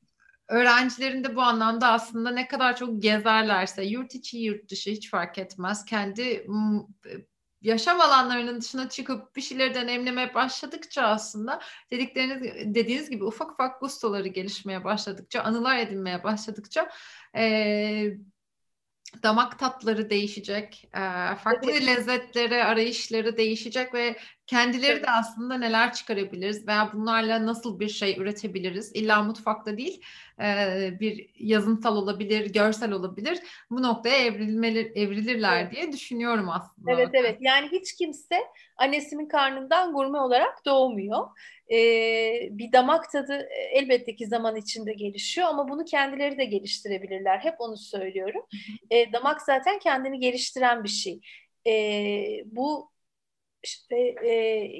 Öğrencilerin 0.48 1.24
de 1.24 1.36
bu 1.36 1.42
anlamda 1.42 1.88
aslında 1.88 2.30
ne 2.30 2.48
kadar 2.48 2.76
çok 2.76 3.02
gezerlerse 3.02 3.84
yurt 3.84 4.14
içi 4.14 4.38
yurt 4.38 4.70
dışı 4.70 4.90
hiç 4.90 5.10
fark 5.10 5.38
etmez. 5.38 5.84
Kendi 5.84 6.46
yaşam 7.62 8.00
alanlarının 8.00 8.60
dışına 8.60 8.88
çıkıp 8.88 9.36
bir 9.36 9.40
şeyleri 9.40 9.74
deneyimlemeye 9.74 10.34
başladıkça 10.34 11.02
aslında 11.02 11.60
dedikleriniz 11.90 12.74
dediğiniz 12.74 13.10
gibi 13.10 13.24
ufak 13.24 13.52
ufak 13.52 13.80
gustoları 13.80 14.28
gelişmeye 14.28 14.84
başladıkça, 14.84 15.42
anılar 15.42 15.76
edinmeye 15.76 16.24
başladıkça 16.24 16.90
e, 17.36 18.12
damak 19.22 19.58
tatları 19.58 20.10
değişecek, 20.10 20.88
e, 20.94 21.00
farklı 21.36 21.70
evet. 21.70 21.86
lezzetleri, 21.86 22.64
arayışları 22.64 23.36
değişecek 23.36 23.94
ve 23.94 24.16
kendileri 24.46 24.92
evet. 24.92 25.04
de 25.04 25.10
aslında 25.10 25.58
neler 25.58 25.92
çıkarabiliriz 25.92 26.68
veya 26.68 26.90
bunlarla 26.92 27.46
nasıl 27.46 27.80
bir 27.80 27.88
şey 27.88 28.16
üretebiliriz. 28.18 28.92
İlla 28.94 29.22
mutfakta 29.22 29.76
değil, 29.76 30.02
bir 31.00 31.30
yazınsal 31.38 31.96
olabilir, 31.96 32.52
görsel 32.52 32.92
olabilir. 32.92 33.38
Bu 33.70 33.82
noktaya 33.82 34.16
evrilmeler, 34.16 34.86
evrilirler 34.94 35.62
evet. 35.62 35.72
diye 35.72 35.92
düşünüyorum 35.92 36.50
aslında. 36.50 36.92
Evet 36.92 37.08
evet. 37.12 37.36
Yani 37.40 37.68
hiç 37.72 37.94
kimse 37.94 38.36
annesinin 38.76 39.28
karnından 39.28 39.92
gurme 39.92 40.18
olarak 40.18 40.64
doğmuyor. 40.66 41.28
Ee, 41.72 42.48
bir 42.50 42.72
damak 42.72 43.12
tadı 43.12 43.48
elbette 43.72 44.16
ki 44.16 44.26
zaman 44.26 44.56
içinde 44.56 44.92
gelişiyor 44.92 45.48
ama 45.48 45.68
bunu 45.68 45.84
kendileri 45.84 46.38
de 46.38 46.44
geliştirebilirler. 46.44 47.38
Hep 47.38 47.54
onu 47.58 47.76
söylüyorum. 47.76 48.42
Ee, 48.90 49.12
damak 49.12 49.42
zaten 49.42 49.78
kendini 49.78 50.18
geliştiren 50.18 50.84
bir 50.84 50.88
şey. 50.88 51.20
Ee, 51.66 52.42
bu 52.44 52.91
işte 53.62 54.14
e, 54.24 54.32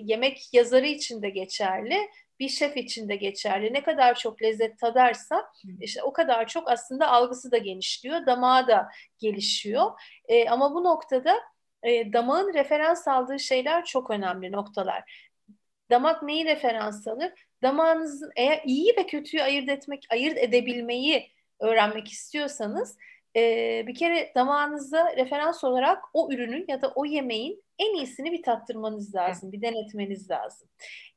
yemek 0.03 0.55
yazarı 0.55 0.87
için 0.87 1.23
de 1.23 1.31
geçerli 1.31 2.09
bir 2.43 2.49
şef 2.49 2.77
için 2.77 3.09
de 3.09 3.17
geçerli. 3.17 3.73
Ne 3.73 3.83
kadar 3.83 4.15
çok 4.15 4.43
lezzet 4.43 4.79
tadarsa 4.79 5.53
işte 5.81 6.03
o 6.03 6.13
kadar 6.13 6.49
çok 6.49 6.71
aslında 6.71 7.09
algısı 7.09 7.51
da 7.53 7.59
genişliyor, 7.59 8.27
damağı 8.27 8.67
da 8.67 8.89
gelişiyor. 9.19 9.91
E, 10.29 10.49
ama 10.49 10.75
bu 10.75 10.85
noktada 10.85 11.41
e, 11.83 12.13
damağın 12.13 12.55
referans 12.55 13.09
aldığı 13.09 13.39
şeyler 13.39 13.85
çok 13.85 14.11
önemli 14.11 14.53
noktalar. 14.53 15.29
Damak 15.91 16.23
neyi 16.23 16.45
referans 16.45 17.09
alır? 17.09 17.33
Damağınızın 17.63 18.31
eğer 18.37 18.63
iyi 18.65 18.95
ve 18.99 19.07
kötüyü 19.07 19.43
ayırt 19.43 19.69
etmek, 19.69 20.07
ayırt 20.11 20.39
edebilmeyi 20.39 21.31
öğrenmek 21.61 22.09
istiyorsanız 22.09 22.99
e, 23.37 23.85
bir 23.87 23.95
kere 23.95 24.33
damağınıza 24.35 25.17
referans 25.17 25.65
olarak 25.65 26.05
o 26.13 26.33
ürünün 26.33 26.65
ya 26.69 26.83
da 26.83 26.93
o 26.95 27.05
yemeğin 27.05 27.65
en 27.79 27.95
iyisini 27.95 28.33
bir 28.33 28.43
tattırmanız 28.43 29.15
lazım, 29.15 29.53
bir 29.53 29.63
denetmeniz 29.63 30.31
lazım. 30.31 30.69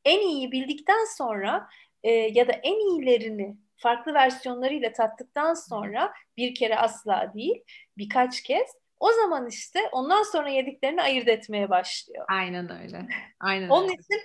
En 0.06 0.20
iyiyi 0.20 0.52
bildikten 0.52 1.06
sonra 1.18 1.68
e, 2.04 2.12
ya 2.12 2.48
da 2.48 2.52
en 2.52 2.90
iyilerini 2.92 3.58
farklı 3.78 4.14
versiyonlarıyla 4.14 4.94
tattıktan 4.94 5.54
sonra 5.54 6.14
bir 6.38 6.56
kere 6.56 6.78
asla 6.78 7.32
değil 7.34 7.64
birkaç 7.98 8.44
kez 8.44 8.70
o 9.00 9.12
zaman 9.12 9.48
işte 9.48 9.80
ondan 9.92 10.24
sonra 10.24 10.50
yediklerini 10.50 11.02
ayırt 11.02 11.28
etmeye 11.28 11.70
başlıyor. 11.70 12.26
Aynen 12.30 12.82
öyle. 12.82 13.08
Aynen 13.40 13.70
Onun 13.70 13.84
öyle. 13.90 13.94
için 13.94 14.22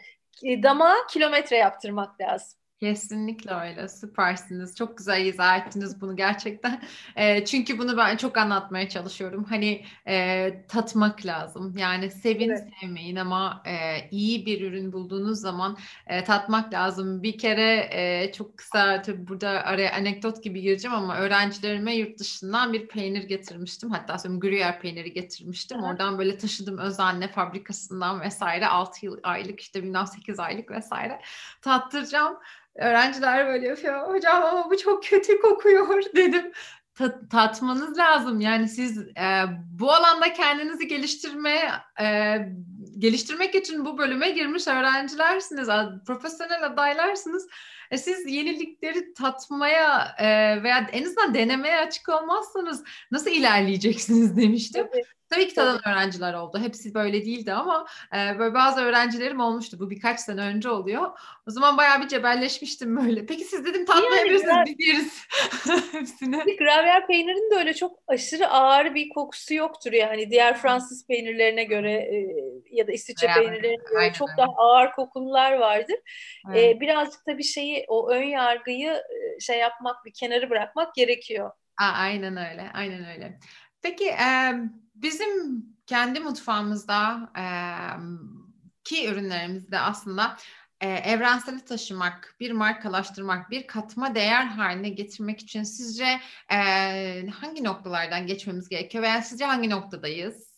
e, 0.48 0.62
damağa 0.62 1.06
kilometre 1.10 1.56
yaptırmak 1.56 2.20
lazım. 2.20 2.59
Kesinlikle 2.80 3.54
öyle. 3.54 3.88
Süpersiniz. 3.88 4.76
Çok 4.76 4.98
güzel 4.98 5.26
izah 5.26 5.58
ettiniz 5.58 6.00
bunu 6.00 6.16
gerçekten. 6.16 6.82
E, 7.16 7.44
çünkü 7.44 7.78
bunu 7.78 7.96
ben 7.96 8.16
çok 8.16 8.38
anlatmaya 8.38 8.88
çalışıyorum. 8.88 9.44
Hani 9.44 9.84
e, 10.06 10.64
tatmak 10.68 11.26
lazım. 11.26 11.76
Yani 11.78 12.10
sevin 12.10 12.50
evet. 12.50 12.68
sevmeyin 12.80 13.16
ama 13.16 13.62
e, 13.66 14.08
iyi 14.10 14.46
bir 14.46 14.70
ürün 14.70 14.92
bulduğunuz 14.92 15.40
zaman 15.40 15.76
e, 16.06 16.24
tatmak 16.24 16.72
lazım. 16.72 17.22
Bir 17.22 17.38
kere 17.38 17.88
e, 17.92 18.32
çok 18.32 18.58
kısa 18.58 19.02
tabii 19.02 19.28
burada 19.28 19.48
araya 19.48 19.92
anekdot 19.92 20.42
gibi 20.42 20.60
gireceğim 20.60 20.96
ama 20.96 21.16
öğrencilerime 21.16 21.94
yurt 21.96 22.18
dışından 22.18 22.72
bir 22.72 22.88
peynir 22.88 23.22
getirmiştim. 23.22 23.90
Hatta 23.90 24.18
söyleyeyim 24.18 24.42
Gruyère 24.42 24.80
peyniri 24.80 25.12
getirmiştim. 25.12 25.78
Hı. 25.78 25.86
Oradan 25.86 26.18
böyle 26.18 26.38
taşıdım 26.38 26.78
özenle 26.78 27.28
fabrikasından 27.28 28.20
vesaire 28.20 28.66
6 28.66 29.06
yıl 29.06 29.16
aylık 29.22 29.60
işte 29.60 29.82
bilmem 29.82 30.06
8 30.06 30.38
aylık 30.38 30.70
vesaire 30.70 31.20
tattıracağım. 31.62 32.36
Öğrenciler 32.80 33.46
böyle 33.46 33.68
yapıyor. 33.68 34.08
Hocam 34.08 34.44
ama 34.44 34.70
bu 34.70 34.76
çok 34.76 35.04
kötü 35.04 35.40
kokuyor 35.40 36.02
dedim. 36.16 36.52
Tat, 36.94 37.30
tatmanız 37.30 37.98
lazım. 37.98 38.40
Yani 38.40 38.68
siz 38.68 38.98
e, 38.98 39.44
bu 39.72 39.92
alanda 39.92 40.32
kendinizi 40.32 40.88
geliştirmeye 40.88 41.70
e, 42.00 42.36
geliştirmek 42.98 43.54
için 43.54 43.84
bu 43.84 43.98
bölüme 43.98 44.30
girmiş 44.30 44.68
öğrencilersiniz, 44.68 45.68
profesyonel 46.06 46.66
adaylarsınız. 46.66 47.48
E, 47.90 47.98
siz 47.98 48.32
yenilikleri 48.32 49.14
tatmaya 49.14 50.14
e, 50.18 50.26
veya 50.62 50.90
en 50.92 51.04
azından 51.04 51.34
denemeye 51.34 51.78
açık 51.78 52.08
olmazsanız 52.08 52.84
nasıl 53.10 53.30
ilerleyeceksiniz 53.30 54.36
demiştim. 54.42 54.86
Evet. 54.94 55.06
Tabii 55.30 55.48
ki 55.48 55.54
tadan 55.54 55.80
öğrenciler 55.88 56.34
oldu. 56.34 56.58
Hepsi 56.58 56.94
böyle 56.94 57.24
değildi 57.24 57.52
ama 57.52 57.86
e, 58.14 58.38
böyle 58.38 58.54
bazı 58.54 58.80
öğrencilerim 58.80 59.40
olmuştu. 59.40 59.76
Bu 59.80 59.90
birkaç 59.90 60.20
sene 60.20 60.40
önce 60.40 60.68
oluyor. 60.68 61.18
O 61.48 61.50
zaman 61.50 61.76
bayağı 61.76 62.00
bir 62.02 62.08
cebelleşmiştim 62.08 62.96
böyle. 62.96 63.26
Peki 63.26 63.44
siz 63.44 63.64
dedim 63.64 63.84
tatmayabilirsiniz 63.84 64.48
yani, 64.48 64.74
biz 64.78 64.88
yeriz 64.88 65.26
hepsini. 65.92 66.56
Gravyer 66.56 67.06
peynirinin 67.06 67.50
de 67.50 67.54
öyle 67.54 67.74
çok 67.74 67.98
aşırı 68.08 68.48
ağır 68.48 68.94
bir 68.94 69.08
kokusu 69.08 69.54
yoktur 69.54 69.92
yani. 69.92 70.30
Diğer 70.30 70.56
Fransız 70.56 71.06
peynirlerine 71.06 71.64
göre 71.64 71.92
e, 71.92 72.34
ya 72.70 72.86
da 72.86 72.92
İsviçre 72.92 73.26
yani, 73.26 73.38
peynirlerine 73.40 73.84
göre 73.90 73.98
aynen, 73.98 74.12
çok 74.12 74.28
daha 74.38 74.52
ağır 74.56 74.92
kokular 74.92 75.52
vardır. 75.52 75.96
Evet. 76.50 76.76
E, 76.76 76.80
birazcık 76.80 77.26
da 77.26 77.38
bir 77.38 77.42
şeyi 77.42 77.84
o 77.88 78.10
ön 78.10 78.22
yargıyı 78.22 78.90
e, 78.90 79.40
şey 79.40 79.58
yapmak 79.58 80.04
bir 80.04 80.12
kenarı 80.12 80.50
bırakmak 80.50 80.94
gerekiyor. 80.94 81.50
Aa, 81.80 81.92
aynen 81.92 82.36
öyle. 82.36 82.70
Aynen 82.74 83.08
öyle. 83.08 83.38
Peki 83.82 84.04
e, 84.08 84.54
bizim 84.94 85.64
kendi 85.86 86.20
mutfağımızda 86.20 87.30
e, 87.36 87.44
ki 88.84 89.08
ürünlerimizde 89.08 89.78
aslında 89.78 90.36
e, 90.80 90.88
evrenseli 90.88 91.64
taşımak, 91.64 92.36
bir 92.40 92.52
markalaştırmak, 92.52 93.50
bir 93.50 93.66
katma 93.66 94.14
değer 94.14 94.44
haline 94.44 94.88
getirmek 94.88 95.40
için 95.40 95.62
sizce 95.62 96.20
e, 96.52 96.56
hangi 97.28 97.64
noktalardan 97.64 98.26
geçmemiz 98.26 98.68
gerekiyor 98.68 99.04
veya 99.04 99.22
sizce 99.22 99.44
hangi 99.44 99.70
noktadayız? 99.70 100.49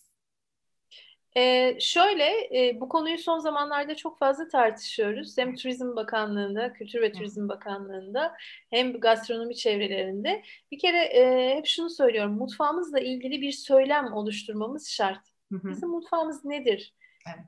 Ee, 1.37 1.77
şöyle, 1.79 2.23
e, 2.59 2.81
bu 2.81 2.89
konuyu 2.89 3.17
son 3.17 3.39
zamanlarda 3.39 3.95
çok 3.95 4.19
fazla 4.19 4.47
tartışıyoruz. 4.47 5.37
Hem 5.37 5.55
Turizm 5.55 5.95
Bakanlığı'nda, 5.95 6.73
Kültür 6.73 7.01
ve 7.01 7.11
Turizm 7.11 7.49
Bakanlığı'nda 7.49 8.35
hem 8.69 8.99
gastronomi 8.99 9.55
çevrelerinde. 9.55 10.43
Bir 10.71 10.79
kere 10.79 10.97
e, 11.03 11.55
hep 11.55 11.65
şunu 11.67 11.89
söylüyorum, 11.89 12.33
mutfağımızla 12.33 12.99
ilgili 12.99 13.41
bir 13.41 13.51
söylem 13.51 14.13
oluşturmamız 14.13 14.89
şart. 14.89 15.21
Bizim 15.69 15.89
mutfağımız 15.89 16.45
nedir? 16.45 16.93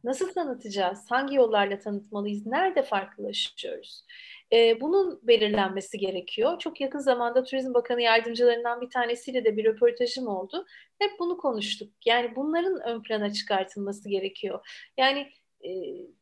Nasıl 0.03 0.33
tanıtacağız? 0.33 1.05
Hangi 1.09 1.35
yollarla 1.35 1.79
tanıtmalıyız? 1.79 2.45
Nerede 2.45 2.83
farklılaşıyoruz? 2.83 4.05
E, 4.53 4.81
bunun 4.81 5.19
belirlenmesi 5.23 5.97
gerekiyor. 5.97 6.59
Çok 6.59 6.81
yakın 6.81 6.99
zamanda 6.99 7.43
Turizm 7.43 7.73
Bakanı 7.73 8.01
yardımcılarından 8.01 8.81
bir 8.81 8.89
tanesiyle 8.89 9.45
de 9.45 9.57
bir 9.57 9.65
röportajım 9.65 10.27
oldu. 10.27 10.65
Hep 10.99 11.11
bunu 11.19 11.37
konuştuk. 11.37 11.93
Yani 12.05 12.35
bunların 12.35 12.81
ön 12.87 13.01
plana 13.01 13.33
çıkartılması 13.33 14.09
gerekiyor. 14.09 14.67
Yani 14.97 15.27
e, 15.63 15.69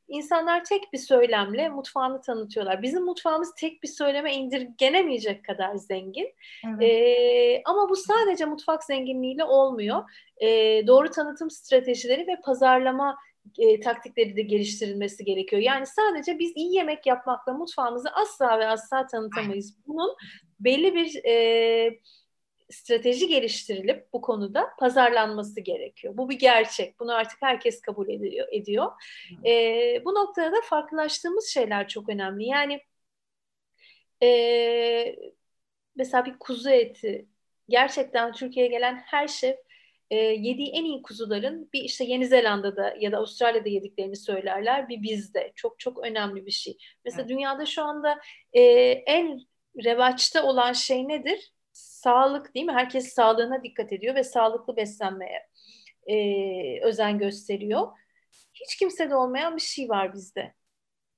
insanlar 0.07 0.63
tek 0.63 0.93
bir 0.93 0.97
söylemle 0.97 1.69
mutfağını 1.69 2.21
tanıtıyorlar. 2.21 2.81
Bizim 2.81 3.03
mutfağımız 3.03 3.53
tek 3.57 3.83
bir 3.83 3.87
söyleme 3.87 4.33
indirgenemeyecek 4.33 5.45
kadar 5.45 5.75
zengin. 5.75 6.33
Evet. 6.67 6.83
E, 6.83 7.61
ama 7.65 7.89
bu 7.89 7.95
sadece 7.95 8.45
mutfak 8.45 8.83
zenginliğiyle 8.83 9.43
olmuyor. 9.43 10.03
E, 10.37 10.47
doğru 10.87 11.09
tanıtım 11.09 11.49
stratejileri 11.49 12.27
ve 12.27 12.41
pazarlama 12.45 13.17
e, 13.57 13.79
taktikleri 13.79 14.35
de 14.35 14.41
geliştirilmesi 14.41 15.25
gerekiyor. 15.25 15.61
Yani 15.61 15.85
sadece 15.85 16.39
biz 16.39 16.51
iyi 16.55 16.75
yemek 16.75 17.05
yapmakla 17.05 17.53
mutfağımızı 17.53 18.09
asla 18.09 18.59
ve 18.59 18.67
asla 18.67 19.07
tanıtamayız. 19.07 19.77
Bunun 19.87 20.15
belli 20.59 20.95
bir 20.95 21.25
e, 21.25 21.99
strateji 22.71 23.27
geliştirilip 23.27 24.13
bu 24.13 24.21
konuda 24.21 24.69
pazarlanması 24.79 25.61
gerekiyor. 25.61 26.17
Bu 26.17 26.29
bir 26.29 26.39
gerçek. 26.39 26.99
Bunu 26.99 27.13
artık 27.15 27.41
herkes 27.41 27.81
kabul 27.81 28.09
ediyor. 28.09 28.47
ediyor. 28.51 28.91
E, 29.45 29.51
bu 30.05 30.15
noktada 30.15 30.51
da 30.51 30.61
farklılaştığımız 30.63 31.47
şeyler 31.47 31.87
çok 31.87 32.09
önemli. 32.09 32.45
Yani 32.45 32.81
e, 34.23 35.15
mesela 35.95 36.25
bir 36.25 36.39
kuzu 36.39 36.69
eti 36.69 37.27
gerçekten 37.69 38.31
Türkiye'ye 38.31 38.71
gelen 38.71 38.95
her 38.95 39.27
şef 39.27 39.55
e, 40.09 40.15
yediği 40.15 40.69
en 40.69 40.83
iyi 40.83 41.01
kuzuların 41.01 41.69
bir 41.73 41.83
işte 41.83 42.03
Yeni 42.03 42.27
Zelanda'da 42.27 42.95
ya 42.99 43.11
da 43.11 43.17
Avustralya'da 43.17 43.69
yediklerini 43.69 44.15
söylerler 44.15 44.89
bir 44.89 45.01
bizde. 45.01 45.51
Çok 45.55 45.79
çok 45.79 46.05
önemli 46.05 46.45
bir 46.45 46.51
şey. 46.51 46.77
Mesela 47.05 47.21
evet. 47.21 47.29
dünyada 47.29 47.65
şu 47.65 47.83
anda 47.83 48.19
e, 48.53 48.61
en 48.91 49.39
revaçta 49.85 50.43
olan 50.43 50.73
şey 50.73 51.07
nedir? 51.07 51.53
Sağlık 51.73 52.55
değil 52.55 52.65
mi? 52.65 52.71
Herkes 52.71 53.13
sağlığına 53.13 53.63
dikkat 53.63 53.93
ediyor 53.93 54.15
ve 54.15 54.23
sağlıklı 54.23 54.75
beslenmeye 54.75 55.47
e, 56.07 56.15
özen 56.85 57.17
gösteriyor. 57.17 57.87
Hiç 58.53 58.75
kimsede 58.75 59.15
olmayan 59.15 59.55
bir 59.55 59.61
şey 59.61 59.89
var 59.89 60.13
bizde. 60.13 60.53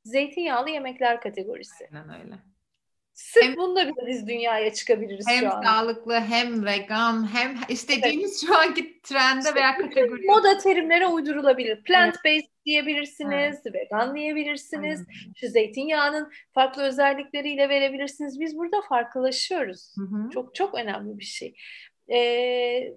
Zeytinyağlı 0.03 0.69
yemekler 0.69 1.21
kategorisi. 1.21 1.89
Aynen 1.93 2.21
öyle. 2.21 2.54
Sırf 3.15 3.43
hem, 3.43 3.55
bunda 3.55 3.87
bile 3.87 4.07
biz 4.07 4.27
dünyaya 4.27 4.73
çıkabiliriz 4.73 5.25
hem 5.27 5.39
şu 5.39 5.53
an. 5.53 5.55
Hem 5.55 5.63
sağlıklı 5.63 6.19
hem 6.19 6.65
vegan 6.65 7.35
hem 7.35 7.57
istediğimiz 7.69 8.43
evet. 8.43 8.47
şu 8.47 8.59
anki 8.59 9.01
trende 9.01 9.39
işte 9.39 9.55
veya 9.55 9.77
kategori. 9.77 10.25
Moda 10.25 10.57
terimlere 10.57 11.07
uydurulabilir. 11.07 11.83
Plant 11.83 12.15
based 12.15 12.25
evet. 12.25 12.65
diyebilirsiniz, 12.65 13.61
evet. 13.65 13.75
vegan 13.75 14.15
diyebilirsiniz. 14.15 14.99
Aynen. 14.99 15.33
Şu 15.35 15.47
zeytinyağının 15.47 16.31
farklı 16.53 16.83
özellikleriyle 16.83 17.69
verebilirsiniz. 17.69 18.39
Biz 18.39 18.57
burada 18.57 18.81
farklılaşıyoruz. 18.89 19.95
Hı 19.97 20.01
hı. 20.01 20.29
Çok 20.29 20.55
çok 20.55 20.75
önemli 20.75 21.19
bir 21.19 21.25
şey. 21.25 21.55
Ee, 22.11 22.93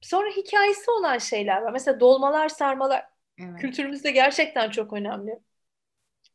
sonra 0.00 0.30
hikayesi 0.30 0.90
olan 0.90 1.18
şeyler 1.18 1.62
var. 1.62 1.72
Mesela 1.72 2.00
dolmalar, 2.00 2.48
sarmalar 2.48 3.04
evet. 3.38 3.60
kültürümüzde 3.60 4.10
gerçekten 4.10 4.70
çok 4.70 4.92
önemli 4.92 5.38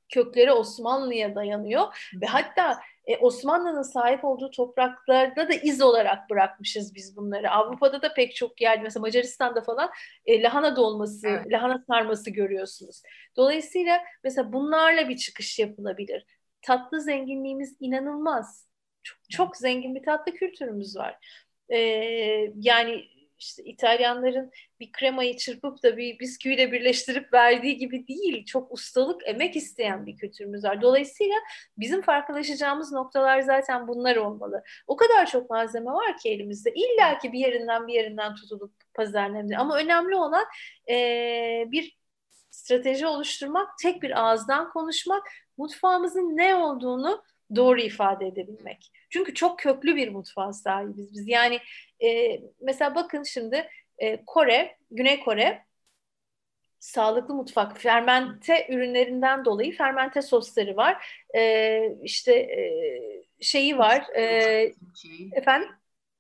kökleri 0.09 0.51
Osmanlı'ya 0.51 1.35
dayanıyor 1.35 2.09
ve 2.21 2.25
hatta 2.25 2.79
e, 3.09 3.17
Osmanlı'nın 3.17 3.81
sahip 3.81 4.25
olduğu 4.25 4.51
topraklarda 4.51 5.49
da 5.49 5.53
iz 5.53 5.81
olarak 5.81 6.29
bırakmışız 6.29 6.95
biz 6.95 7.17
bunları. 7.17 7.51
Avrupa'da 7.51 8.01
da 8.01 8.13
pek 8.13 8.35
çok 8.35 8.61
yerde 8.61 8.83
mesela 8.83 9.01
Macaristan'da 9.01 9.61
falan 9.61 9.89
e, 10.25 10.41
lahana 10.41 10.75
dolması, 10.75 11.27
evet. 11.27 11.51
lahana 11.51 11.83
sarması 11.87 12.29
görüyorsunuz. 12.29 13.01
Dolayısıyla 13.37 13.99
mesela 14.23 14.53
bunlarla 14.53 15.09
bir 15.09 15.17
çıkış 15.17 15.59
yapılabilir. 15.59 16.25
Tatlı 16.61 17.01
zenginliğimiz 17.01 17.77
inanılmaz. 17.79 18.69
Çok, 19.03 19.17
çok 19.29 19.57
zengin 19.57 19.95
bir 19.95 20.03
tatlı 20.03 20.33
kültürümüz 20.33 20.97
var. 20.97 21.17
E, 21.69 21.77
yani 22.55 23.05
işte 23.39 23.63
İtalyanların 23.63 24.51
bir 24.79 24.91
kremayı 24.91 25.37
çırpıp 25.37 25.83
da 25.83 25.97
bir 25.97 26.19
bisküviyle 26.19 26.71
birleştirip 26.71 27.33
verdiği 27.33 27.77
gibi 27.77 28.07
değil. 28.07 28.45
Çok 28.45 28.71
ustalık, 28.71 29.21
emek 29.27 29.55
isteyen 29.55 30.05
bir 30.05 30.17
kültürümüz 30.17 30.63
var. 30.63 30.81
Dolayısıyla 30.81 31.35
bizim 31.77 32.01
farklılaşacağımız 32.01 32.91
noktalar 32.91 33.41
zaten 33.41 33.87
bunlar 33.87 34.15
olmalı. 34.15 34.63
O 34.87 34.95
kadar 34.95 35.25
çok 35.25 35.49
malzeme 35.49 35.91
var 35.91 36.17
ki 36.17 36.29
elimizde. 36.29 36.73
İlla 36.73 37.17
ki 37.19 37.31
bir 37.31 37.39
yerinden 37.39 37.87
bir 37.87 37.93
yerinden 37.93 38.35
tutulup 38.35 38.73
pazarlanabilir. 38.93 39.55
Ama 39.55 39.77
önemli 39.77 40.15
olan 40.15 40.45
e, 40.89 40.95
bir 41.67 41.99
strateji 42.51 43.07
oluşturmak, 43.07 43.69
tek 43.81 44.01
bir 44.01 44.19
ağızdan 44.23 44.69
konuşmak, 44.69 45.23
mutfağımızın 45.57 46.37
ne 46.37 46.55
olduğunu 46.55 47.23
doğru 47.55 47.79
ifade 47.81 48.27
edebilmek. 48.27 48.91
Çünkü 49.09 49.33
çok 49.33 49.59
köklü 49.59 49.95
bir 49.95 50.09
mutfağa 50.09 50.53
sahibiz 50.53 51.13
biz. 51.13 51.27
Yani 51.27 51.59
e, 52.03 52.39
mesela 52.61 52.95
bakın 52.95 53.23
şimdi 53.23 53.69
e, 53.97 54.25
Kore, 54.25 54.77
Güney 54.91 55.19
Kore 55.19 55.65
sağlıklı 56.79 57.33
mutfak, 57.35 57.81
fermente 57.81 58.67
ürünlerinden 58.69 59.45
dolayı 59.45 59.77
fermente 59.77 60.21
sosları 60.21 60.77
var. 60.77 61.23
E, 61.35 61.81
işte 62.03 62.33
e, 62.33 62.61
şeyi 63.41 63.77
var. 63.77 64.05
E, 64.15 64.23
efendim? 65.31 65.69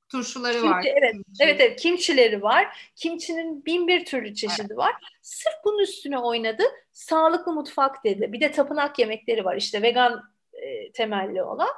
Turşuları 0.09 0.53
kimçi, 0.53 0.69
var. 0.69 0.85
Evet, 0.85 1.13
kimçi. 1.13 1.43
evet, 1.43 1.61
evet, 1.61 1.79
kimçileri 1.79 2.41
var. 2.41 2.91
Kimçinin 2.95 3.65
bin 3.65 3.87
bir 3.87 4.05
türlü 4.05 4.35
çeşidi 4.35 4.61
evet. 4.61 4.77
var. 4.77 4.95
Sırf 5.21 5.53
bunun 5.65 5.79
üstüne 5.79 6.19
oynadı. 6.19 6.63
Sağlıklı 6.91 7.53
mutfak 7.53 8.03
dedi. 8.03 8.33
Bir 8.33 8.41
de 8.41 8.51
tapınak 8.51 8.99
yemekleri 8.99 9.45
var. 9.45 9.55
İşte 9.55 9.81
vegan 9.81 10.23
e, 10.61 10.91
temelli 10.91 11.43
olan. 11.43 11.69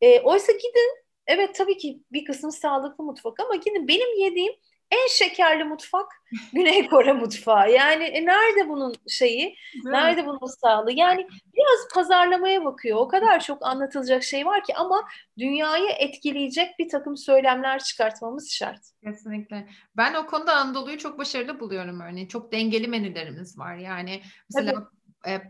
E, 0.00 0.20
oysa 0.20 0.52
gidin, 0.52 1.04
evet 1.26 1.54
tabii 1.54 1.76
ki 1.76 2.00
bir 2.12 2.24
kısmı 2.24 2.52
sağlıklı 2.52 3.04
mutfak 3.04 3.40
ama 3.40 3.54
gidin 3.54 3.88
benim 3.88 4.18
yediğim 4.18 4.52
en 4.90 5.08
şekerli 5.08 5.64
mutfak 5.64 6.12
Güney 6.52 6.86
Kore 6.86 7.12
mutfağı. 7.12 7.72
Yani 7.72 8.04
e, 8.04 8.26
nerede 8.26 8.68
bunun 8.68 8.94
şeyi? 9.08 9.56
Değil 9.74 9.84
nerede 9.84 10.26
bunun 10.26 10.46
sağlığı? 10.60 10.92
Yani 10.92 11.26
biraz 11.30 11.88
pazarlamaya 11.94 12.64
bakıyor. 12.64 12.98
O 12.98 13.08
kadar 13.08 13.40
çok 13.40 13.66
anlatılacak 13.66 14.22
şey 14.22 14.46
var 14.46 14.64
ki 14.64 14.74
ama 14.74 15.08
dünyayı 15.38 15.88
etkileyecek 15.88 16.78
bir 16.78 16.88
takım 16.88 17.16
söylemler 17.16 17.78
çıkartmamız 17.78 18.50
şart. 18.50 18.80
Kesinlikle. 19.04 19.68
Ben 19.96 20.14
o 20.14 20.26
konuda 20.26 20.56
Anadolu'yu 20.56 20.98
çok 20.98 21.18
başarılı 21.18 21.60
buluyorum 21.60 22.00
örneğin. 22.00 22.28
Çok 22.28 22.52
dengeli 22.52 22.88
menülerimiz 22.88 23.58
var. 23.58 23.76
Yani 23.76 24.22
mesela 24.54 24.72
Tabii 25.24 25.42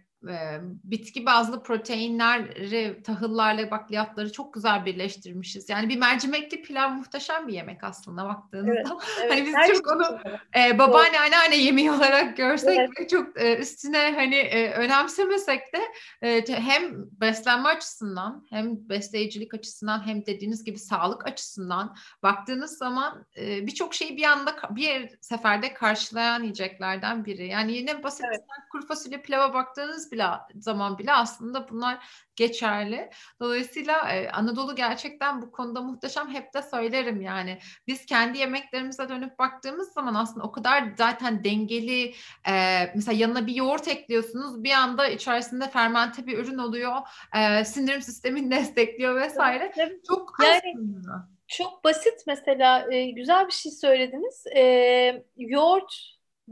bitki 0.85 1.27
bazlı 1.27 1.63
proteinleri, 1.63 3.03
tahıllarla 3.03 3.71
bakliyatları 3.71 4.33
çok 4.33 4.55
güzel 4.55 4.85
birleştirmişiz. 4.85 5.69
Yani 5.69 5.89
bir 5.89 5.99
mercimekli 5.99 6.63
pilav 6.63 6.91
muhteşem 6.91 7.49
bir 7.49 7.53
yemek 7.53 7.85
aslında 7.85 8.25
baktığınızda. 8.25 8.71
Evet, 8.73 9.21
evet. 9.21 9.33
Hani 9.33 9.47
biz 9.47 9.55
Her 9.55 9.75
çok 9.75 9.87
onu 9.87 10.19
e, 10.57 10.79
babaanne 10.79 11.21
anneanne 11.21 11.57
yemeği 11.57 11.91
olarak 11.91 12.37
görsek 12.37 12.79
evet. 12.79 12.91
ve 13.01 13.09
çok 13.09 13.41
e, 13.41 13.57
üstüne 13.57 14.13
hani 14.15 14.37
e, 14.37 14.73
önemsemesek 14.73 15.61
de 15.75 15.81
e, 16.23 16.45
hem 16.49 16.93
beslenme 17.21 17.69
açısından 17.69 18.47
hem 18.51 18.89
besleyicilik 18.89 19.55
açısından 19.55 20.07
hem 20.07 20.27
dediğiniz 20.27 20.65
gibi 20.65 20.79
sağlık 20.79 21.27
açısından 21.27 21.97
baktığınız 22.23 22.79
zaman 22.79 23.27
e, 23.37 23.67
birçok 23.67 23.95
şeyi 23.95 24.17
bir 24.17 24.25
anda 24.25 24.57
bir 24.71 25.11
seferde 25.21 25.75
karşılayan 25.75 26.43
yiyeceklerden 26.43 27.25
biri. 27.25 27.47
Yani 27.47 27.73
yine 27.73 28.03
basit 28.03 28.25
evet. 28.29 28.41
kuru 28.73 28.87
fasulye 28.87 29.19
pilava 29.19 29.55
baktığınız 29.55 30.10
bile 30.13 30.27
zaman 30.55 30.99
bile 30.99 31.13
aslında 31.13 31.69
bunlar 31.69 31.99
geçerli. 32.37 33.11
Dolayısıyla 33.41 34.13
e, 34.13 34.31
Anadolu 34.31 34.77
gerçekten 34.77 35.43
bu 35.43 35.51
konuda 35.51 35.81
muhteşem. 35.81 36.29
Hep 36.29 36.55
de 36.55 36.63
söylerim 36.63 37.21
yani. 37.21 37.59
Biz 37.87 38.07
kendi 38.07 38.39
yemeklerimize 38.39 39.09
dönüp 39.09 39.39
baktığımız 39.39 39.93
zaman 39.93 40.15
aslında 40.15 40.47
o 40.47 40.53
kadar 40.53 40.85
zaten 40.99 41.45
dengeli 41.45 42.15
e, 42.49 42.87
mesela 42.95 43.19
yanına 43.19 43.47
bir 43.47 43.55
yoğurt 43.55 43.89
ekliyorsunuz. 43.89 44.65
Bir 44.65 44.73
anda 44.73 45.09
içerisinde 45.09 45.69
fermente 45.69 46.27
bir 46.27 46.39
ürün 46.39 46.59
oluyor. 46.59 46.97
E, 47.37 47.65
sindirim 47.65 48.03
sistemini 48.03 48.51
destekliyor 48.57 49.21
vesaire. 49.21 49.73
Evet, 49.77 50.05
Çok 50.09 50.33
yani, 50.43 50.61
aslında. 50.75 51.29
Çok 51.49 51.85
basit 51.85 52.23
mesela 52.27 52.93
e, 52.93 53.11
güzel 53.11 53.47
bir 53.47 53.53
şey 53.53 53.73
söylediniz. 53.73 54.45
E, 54.57 55.25
yoğurt 55.37 55.95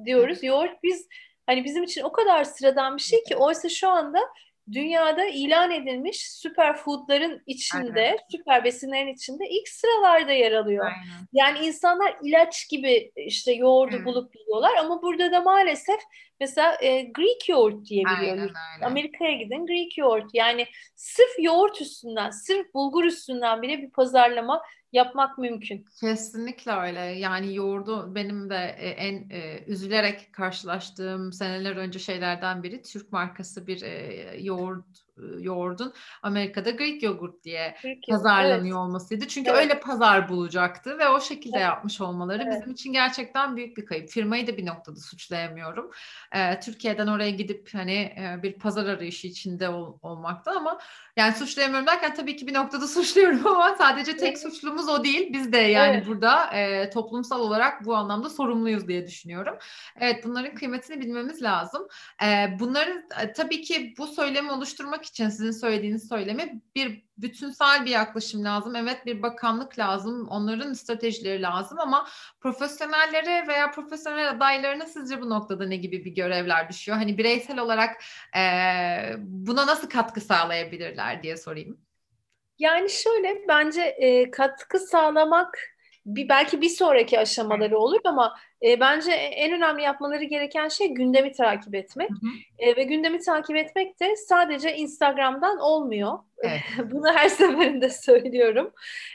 diyoruz. 0.05 0.43
Yoğurt 0.43 0.83
biz 0.83 1.09
Hani 1.49 1.65
bizim 1.65 1.83
için 1.83 2.03
o 2.03 2.13
kadar 2.13 2.45
sıradan 2.45 2.97
bir 2.97 3.03
şey 3.03 3.25
ki 3.25 3.37
oysa 3.37 3.69
şu 3.69 3.89
anda 3.89 4.21
dünyada 4.73 5.25
ilan 5.25 5.71
edilmiş 5.71 6.31
süper 6.33 6.77
foodların 6.77 7.43
içinde, 7.47 8.01
Aynen. 8.01 8.19
süper 8.31 8.65
besinlerin 8.65 9.15
içinde 9.15 9.49
ilk 9.49 9.69
sıralarda 9.69 10.33
yer 10.33 10.53
alıyor. 10.53 10.85
Aynen. 10.85 11.27
Yani 11.33 11.67
insanlar 11.67 12.17
ilaç 12.23 12.69
gibi 12.69 13.13
işte 13.17 13.53
yoğurdu 13.53 13.97
Hı. 13.97 14.05
bulup 14.05 14.37
yiyorlar 14.37 14.77
ama 14.77 15.03
burada 15.03 15.33
da 15.33 15.41
maalesef 15.41 16.01
mesela 16.41 16.77
e, 16.81 17.03
Greek 17.03 17.49
yoğurt 17.49 17.85
diye 17.85 18.05
biliyoruz. 18.05 18.53
Amerika'ya 18.83 19.33
gidin 19.33 19.67
Greek 19.67 19.99
yoğurt. 19.99 20.31
Yani 20.35 20.67
sırf 20.95 21.39
yoğurt 21.39 21.81
üstünden, 21.81 22.31
sırf 22.31 22.75
bulgur 22.75 23.05
üstünden 23.05 23.63
bile 23.63 23.79
bir 23.79 23.91
pazarlama 23.91 24.63
yapmak 24.93 25.39
mümkün. 25.39 25.85
Kesinlikle 26.01 26.73
öyle. 26.73 27.01
Yani 27.01 27.55
yoğurdu 27.55 28.15
benim 28.15 28.51
de 28.51 28.77
e, 28.79 28.89
en 28.89 29.31
e, 29.31 29.65
üzülerek 29.67 30.33
karşılaştığım 30.33 31.33
seneler 31.33 31.77
önce 31.77 31.99
şeylerden 31.99 32.63
biri 32.63 32.83
Türk 32.83 33.13
markası 33.13 33.67
bir 33.67 33.83
e, 33.83 34.37
yoğurt 34.41 35.08
yoğurdun 35.39 35.93
Amerika'da 36.23 36.71
Greek 36.71 37.03
yogurt 37.03 37.45
diye 37.45 37.77
Greek 37.83 38.05
pazarlanıyor 38.11 38.79
evet. 38.79 38.89
olmasıydı. 38.89 39.29
Çünkü 39.29 39.51
evet. 39.51 39.61
öyle 39.61 39.81
pazar 39.81 40.29
bulacaktı 40.29 40.99
ve 40.99 41.09
o 41.09 41.21
şekilde 41.21 41.57
evet. 41.57 41.67
yapmış 41.67 42.01
olmaları 42.01 42.43
evet. 42.43 42.55
bizim 42.57 42.73
için 42.73 42.93
gerçekten 42.93 43.57
büyük 43.57 43.77
bir 43.77 43.87
kayıp. 43.87 44.11
Firmayı 44.11 44.47
da 44.47 44.57
bir 44.57 44.67
noktada 44.67 45.01
suçlayamıyorum. 45.01 45.91
Ee, 46.35 46.61
Türkiye'den 46.61 47.07
oraya 47.07 47.31
gidip 47.31 47.75
hani 47.75 47.93
e, 47.93 48.43
bir 48.43 48.53
pazar 48.53 48.87
arayışı 48.87 49.27
içinde 49.27 49.69
ol, 49.69 49.99
olmakta 50.03 50.53
ama 50.53 50.79
yani 51.17 51.35
suçlayamıyorum 51.35 51.87
derken 51.87 52.15
tabii 52.15 52.37
ki 52.37 52.47
bir 52.47 52.55
noktada 52.55 52.87
suçluyorum 52.89 53.47
ama 53.47 53.77
sadece 53.79 54.17
tek 54.17 54.29
evet. 54.29 54.43
suçlumuz 54.43 54.89
o 54.89 55.05
değil. 55.05 55.33
Biz 55.33 55.53
de 55.53 55.59
yani 55.59 55.97
evet. 55.97 56.07
burada 56.07 56.47
e, 56.47 56.91
toplumsal 56.91 57.41
olarak 57.41 57.85
bu 57.85 57.95
anlamda 57.95 58.31
sorumluyuz 58.31 58.89
diye 58.89 59.07
düşünüyorum. 59.07 59.59
Evet 60.01 60.25
bunların 60.25 60.55
kıymetini 60.55 61.01
bilmemiz 61.01 61.43
lazım. 61.43 61.89
E, 62.25 62.59
bunların 62.61 63.03
e, 63.23 63.33
tabii 63.33 63.63
ki 63.63 63.95
bu 63.99 64.07
söylemi 64.07 64.53
oluşturmak 64.53 65.05
için 65.09 65.29
sizin 65.29 65.51
söylediğiniz 65.51 66.09
söylemi 66.09 66.63
bir 66.75 67.05
bütünsel 67.19 67.85
bir 67.85 67.91
yaklaşım 67.91 68.45
lazım. 68.45 68.77
Evet 68.77 69.07
bir 69.07 69.23
bakanlık 69.23 69.79
lazım, 69.79 70.29
onların 70.29 70.73
stratejileri 70.73 71.43
lazım 71.43 71.79
ama 71.81 72.09
profesyonellere 72.41 73.49
veya 73.49 73.71
profesyonel 73.71 74.31
adaylarına 74.31 74.87
sizce 74.87 75.21
bu 75.21 75.31
noktada 75.31 75.67
ne 75.67 75.77
gibi 75.77 76.05
bir 76.05 76.11
görevler 76.11 76.69
düşüyor? 76.69 76.99
Hani 76.99 77.19
bireysel 77.19 77.59
olarak 77.59 78.05
e, 78.37 78.43
buna 79.19 79.67
nasıl 79.67 79.89
katkı 79.89 80.21
sağlayabilirler 80.21 81.23
diye 81.23 81.37
sorayım. 81.37 81.79
Yani 82.59 82.91
şöyle 82.91 83.49
bence 83.49 83.83
e, 83.83 84.31
katkı 84.31 84.79
sağlamak 84.79 85.59
bir 86.07 86.29
belki 86.29 86.61
bir 86.61 86.69
sonraki 86.69 87.19
aşamaları 87.19 87.79
olur 87.79 88.01
ama 88.05 88.35
e, 88.63 88.81
bence 88.81 89.13
en 89.13 89.53
önemli 89.53 89.83
yapmaları 89.83 90.25
gereken 90.25 90.69
şey 90.69 90.89
gündemi 90.89 91.33
takip 91.33 91.75
etmek. 91.75 92.11
Hı 92.11 92.15
hı. 92.15 92.31
E, 92.59 92.77
ve 92.77 92.83
gündemi 92.83 93.19
takip 93.19 93.57
etmek 93.57 94.01
de 94.01 94.17
sadece 94.17 94.77
Instagram'dan 94.77 95.59
olmuyor. 95.59 96.19
Evet. 96.43 96.61
Bunu 96.91 97.13
her 97.13 97.29
seferinde 97.29 97.91
söylüyorum. 97.91 98.73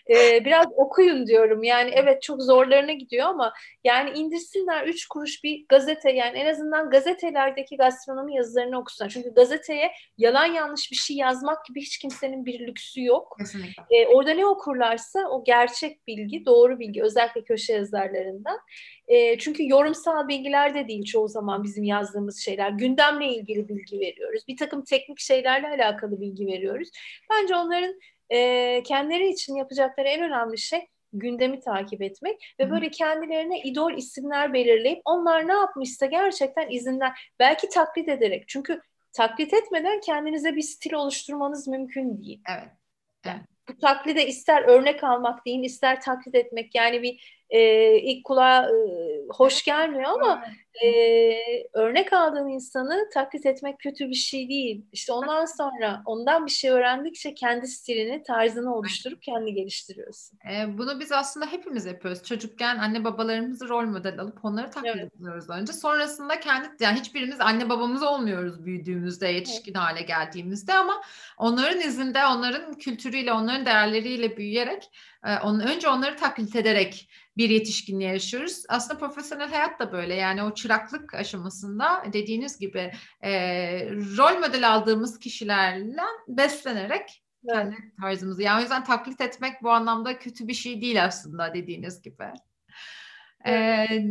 E, 0.10 0.45
biraz 0.45 0.65
okuyun 0.75 1.27
diyorum. 1.27 1.63
Yani 1.63 1.91
evet 1.93 2.21
çok 2.21 2.41
zorlarına 2.41 2.93
gidiyor 2.93 3.27
ama 3.27 3.53
yani 3.84 4.10
indirsinler 4.10 4.88
üç 4.88 5.08
kuruş 5.08 5.43
bir 5.43 5.65
gazete 5.69 6.12
yani 6.12 6.38
en 6.38 6.45
azından 6.45 6.89
gazetelerdeki 6.89 7.77
gastronomi 7.77 8.36
yazılarını 8.36 8.79
okusunlar. 8.79 9.10
Çünkü 9.10 9.34
gazeteye 9.34 9.91
yalan 10.17 10.45
yanlış 10.45 10.91
bir 10.91 10.95
şey 10.95 11.17
yazmak 11.17 11.65
gibi 11.65 11.82
hiç 11.82 11.97
kimsenin 11.97 12.45
bir 12.45 12.67
lüksü 12.67 13.03
yok. 13.03 13.36
Kesinlikle. 13.39 13.84
E, 13.89 14.08
orada 14.08 14.34
ne 14.34 14.45
okurlarsa 14.45 15.19
o 15.29 15.43
gerçek 15.43 16.08
bilgi, 16.08 16.45
doğru 16.45 16.79
bilgi 16.79 17.03
özellikle 17.03 17.43
köşe 17.43 17.73
yazarlarından 17.73 18.60
e, 19.34 19.38
çünkü 19.38 19.69
yorumsal 19.69 20.28
bilgiler 20.28 20.76
de 20.76 20.88
değil 20.88 21.06
çoğu 21.06 21.28
zaman 21.28 21.63
bizim 21.63 21.84
yazdığımız 21.84 22.39
şeyler. 22.39 22.69
Gündemle 22.69 23.28
ilgili 23.28 23.69
bilgi 23.69 24.00
veriyoruz. 24.00 24.43
Bir 24.48 24.58
takım 24.58 24.84
teknik 24.84 25.19
şeylerle 25.19 25.67
alakalı 25.67 26.22
bilgi 26.22 26.48
veriyoruz. 26.48 26.89
Bence 27.32 27.56
onların 27.56 28.00
e, 28.30 28.84
kendileri 28.84 29.30
için 29.30 29.56
yapacakları 29.56 30.08
en 30.08 30.22
önemli 30.24 30.58
şey 30.58 30.88
gündemi 31.13 31.60
takip 31.60 32.02
etmek 32.02 32.56
ve 32.60 32.72
böyle 32.72 32.91
kendilerine 32.91 33.62
idol 33.62 33.93
isimler 33.93 34.54
belirleyip 34.54 35.02
onlar 35.06 35.48
ne 35.48 35.54
yapmışsa 35.54 36.06
gerçekten 36.06 36.69
izinden 36.69 37.13
belki 37.39 37.69
taklit 37.69 38.10
ederek 38.10 38.43
çünkü 38.48 38.82
taklit 39.13 39.54
etmeden 39.54 40.00
kendinize 40.00 40.56
bir 40.56 40.62
stil 40.62 40.93
oluşturmanız 40.93 41.67
mümkün 41.67 42.17
değil. 42.17 42.41
Evet. 42.50 42.69
evet. 43.26 43.41
bu 43.69 43.78
taklide 43.78 44.28
ister 44.28 44.63
örnek 44.63 45.04
almak 45.04 45.46
değil, 45.46 45.63
ister 45.63 46.02
taklit 46.02 46.36
etmek 46.36 46.76
yani 46.76 47.02
bir 47.02 47.42
e, 47.53 47.97
ilk 47.99 48.25
kulağa 48.25 48.69
e, 48.69 48.73
hoş 49.29 49.63
gelmiyor 49.63 50.11
ama 50.11 50.43
e, 50.83 50.87
örnek 51.73 52.13
aldığın 52.13 52.47
insanı 52.47 53.09
taklit 53.13 53.45
etmek 53.45 53.79
kötü 53.79 54.09
bir 54.09 54.13
şey 54.15 54.49
değil. 54.49 54.85
İşte 54.91 55.13
ondan 55.13 55.45
sonra 55.45 56.01
ondan 56.05 56.45
bir 56.45 56.51
şey 56.51 56.71
öğrendikçe 56.71 57.33
kendi 57.33 57.67
stilini, 57.67 58.23
tarzını 58.23 58.75
oluşturup 58.75 59.21
kendi 59.21 59.53
geliştiriyorsun. 59.53 60.39
E, 60.51 60.77
bunu 60.77 60.99
biz 60.99 61.11
aslında 61.11 61.45
hepimiz 61.45 61.85
yapıyoruz. 61.85 62.23
Çocukken 62.23 62.77
anne 62.77 63.03
babalarımızı 63.03 63.69
rol 63.69 63.85
model 63.85 64.19
alıp 64.19 64.45
onları 64.45 64.71
taklit 64.71 64.95
evet. 64.95 65.13
ediyoruz 65.15 65.49
önce. 65.49 65.73
Sonrasında 65.73 66.39
kendi 66.39 66.67
yani 66.79 66.99
hiçbirimiz 66.99 67.41
anne 67.41 67.69
babamız 67.69 68.03
olmuyoruz 68.03 68.65
büyüdüğümüzde, 68.65 69.27
yetişkin 69.27 69.73
evet. 69.73 69.81
hale 69.81 70.01
geldiğimizde 70.01 70.73
ama 70.73 71.01
onların 71.37 71.81
izinde, 71.81 72.25
onların 72.25 72.73
kültürüyle, 72.73 73.33
onların 73.33 73.65
değerleriyle 73.65 74.37
büyüyerek 74.37 74.89
e, 75.25 75.39
on, 75.39 75.59
önce 75.59 75.89
onları 75.89 76.15
taklit 76.15 76.55
ederek 76.55 77.09
bir 77.38 77.49
yetişkinliğe 77.49 78.12
yaşıyoruz. 78.12 78.63
Aslında 78.69 78.99
profesyonel 78.99 79.49
hayat 79.49 79.79
da 79.79 79.91
böyle 79.91 80.13
yani 80.13 80.43
o 80.43 80.53
çıraklık 80.53 81.13
aşamasında 81.13 82.03
dediğiniz 82.13 82.59
gibi 82.59 82.91
e, 83.21 83.31
rol 83.91 84.39
model 84.39 84.73
aldığımız 84.73 85.19
kişilerle 85.19 86.01
beslenerek 86.27 87.23
evet. 87.49 87.63
kendi 87.63 87.75
tarzımızı. 88.01 88.43
Yani 88.43 88.59
o 88.59 88.62
yüzden 88.62 88.83
taklit 88.83 89.21
etmek 89.21 89.63
bu 89.63 89.71
anlamda 89.71 90.19
kötü 90.19 90.47
bir 90.47 90.53
şey 90.53 90.81
değil 90.81 91.05
aslında 91.05 91.53
dediğiniz 91.53 92.01
gibi. 92.01 92.23
Evet. 93.45 93.91
Ee, 93.91 94.05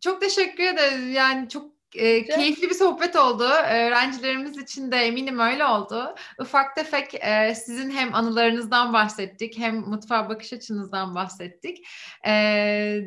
çok 0.00 0.20
teşekkür 0.20 0.64
ederim. 0.64 1.12
Yani 1.12 1.48
çok 1.48 1.77
e, 1.94 2.24
keyifli 2.24 2.70
bir 2.70 2.74
sohbet 2.74 3.16
oldu. 3.16 3.44
Öğrencilerimiz 3.44 4.58
için 4.58 4.92
de 4.92 4.96
eminim 4.96 5.38
öyle 5.38 5.64
oldu. 5.64 6.14
Ufak 6.40 6.76
tefek 6.76 7.14
e, 7.14 7.54
sizin 7.54 7.90
hem 7.90 8.14
anılarınızdan 8.14 8.92
bahsettik 8.92 9.58
hem 9.58 9.76
mutfağa 9.76 10.28
bakış 10.28 10.52
açınızdan 10.52 11.14
bahsettik. 11.14 11.86
E, 12.26 13.00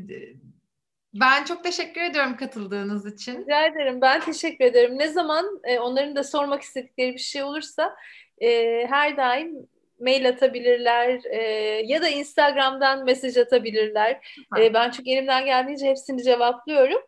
ben 1.14 1.44
çok 1.44 1.64
teşekkür 1.64 2.02
ediyorum 2.02 2.38
katıldığınız 2.38 3.14
için. 3.14 3.42
Rica 3.42 3.66
ederim. 3.66 4.02
Ben 4.02 4.22
teşekkür 4.22 4.66
ederim. 4.66 5.00
Ne 5.00 5.08
zaman 5.08 5.62
e, 5.64 5.80
onların 5.80 6.16
da 6.16 6.24
sormak 6.24 6.62
istedikleri 6.62 7.14
bir 7.14 7.20
şey 7.20 7.44
olursa 7.44 7.96
e, 8.42 8.48
her 8.90 9.18
daim 9.18 9.68
mail 10.00 10.30
atabilirler 10.30 11.20
e, 11.32 11.42
ya 11.86 12.02
da 12.02 12.10
Instagram'dan 12.10 13.06
mesaj 13.06 13.38
atabilirler. 13.38 14.38
E, 14.60 14.74
ben 14.74 14.92
çünkü 14.92 15.12
elimden 15.12 15.46
geldiğince 15.46 15.90
hepsini 15.90 16.24
cevaplıyorum 16.24 17.02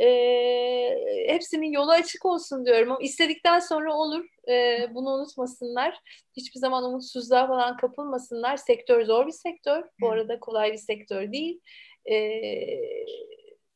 e, 0.00 0.08
hepsinin 1.26 1.72
yolu 1.72 1.90
açık 1.90 2.26
olsun 2.26 2.66
diyorum. 2.66 2.90
Ama 2.90 3.00
istedikten 3.02 3.58
sonra 3.58 3.94
olur. 3.94 4.24
E, 4.48 4.86
bunu 4.94 5.10
unutmasınlar. 5.10 6.00
Hiçbir 6.36 6.60
zaman 6.60 6.84
umutsuzluğa 6.84 7.46
falan 7.46 7.76
kapılmasınlar. 7.76 8.56
Sektör 8.56 9.04
zor 9.04 9.26
bir 9.26 9.32
sektör. 9.32 9.84
Bu 10.00 10.10
arada 10.10 10.40
kolay 10.40 10.72
bir 10.72 10.78
sektör 10.78 11.32
değil. 11.32 11.60
E, 12.10 12.40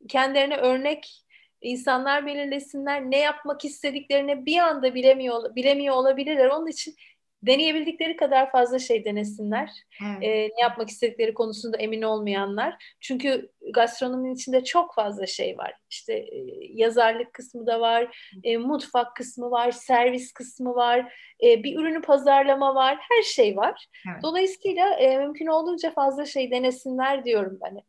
kendilerine 0.09 0.57
örnek 0.57 1.25
insanlar 1.61 2.27
belirlesinler. 2.27 3.11
Ne 3.11 3.19
yapmak 3.19 3.65
istediklerini 3.65 4.47
bir 4.47 4.59
anda 4.59 4.95
bilemiyor 4.95 5.55
bilemiyor 5.55 5.95
olabilirler. 5.95 6.49
Onun 6.49 6.67
için 6.67 6.95
deneyebildikleri 7.43 8.17
kadar 8.17 8.51
fazla 8.51 8.79
şey 8.79 9.05
denesinler. 9.05 9.71
Evet. 10.03 10.23
E, 10.23 10.49
ne 10.57 10.61
yapmak 10.61 10.89
istedikleri 10.89 11.35
konusunda 11.35 11.77
emin 11.77 12.03
olmayanlar. 12.03 12.95
Çünkü 13.01 13.51
gastronominin 13.75 14.35
içinde 14.35 14.65
çok 14.65 14.95
fazla 14.95 15.27
şey 15.27 15.59
var. 15.59 15.75
İşte 15.91 16.15
e, 16.15 16.45
yazarlık 16.73 17.33
kısmı 17.33 17.67
da 17.67 17.81
var, 17.81 18.33
e, 18.45 18.57
mutfak 18.57 19.17
kısmı 19.17 19.51
var, 19.51 19.71
servis 19.71 20.33
kısmı 20.33 20.75
var, 20.75 21.15
e, 21.45 21.63
bir 21.63 21.79
ürünü 21.79 22.03
pazarlama 22.03 22.75
var, 22.75 22.99
her 23.11 23.23
şey 23.23 23.57
var. 23.57 23.87
Evet. 24.13 24.23
Dolayısıyla 24.23 24.95
e, 24.95 25.19
mümkün 25.19 25.47
olduğunca 25.47 25.91
fazla 25.91 26.27
şey 26.27 26.51
denesinler 26.51 27.25
diyorum 27.25 27.59
ben 27.63 27.77
hep. 27.77 27.87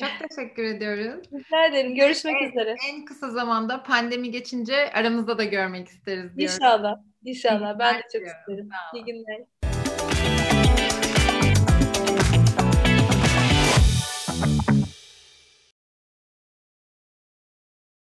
Çok 0.00 0.28
teşekkür 0.28 0.64
ediyorum. 0.64 1.22
Rica 1.32 1.66
ederim. 1.66 1.94
Görüşmek 1.94 2.42
en, 2.42 2.48
üzere. 2.48 2.74
En 2.90 3.04
kısa 3.04 3.30
zamanda 3.30 3.82
pandemi 3.82 4.30
geçince 4.30 4.92
aramızda 4.92 5.38
da 5.38 5.44
görmek 5.44 5.88
isteriz 5.88 6.36
diyorum. 6.36 6.54
İnşallah. 6.54 6.96
İnşallah. 7.26 7.78
Ben 7.78 7.98
de 7.98 8.02
çok 8.12 8.26
isterim. 8.26 8.68
İyi 8.94 9.04
günler. 9.04 9.46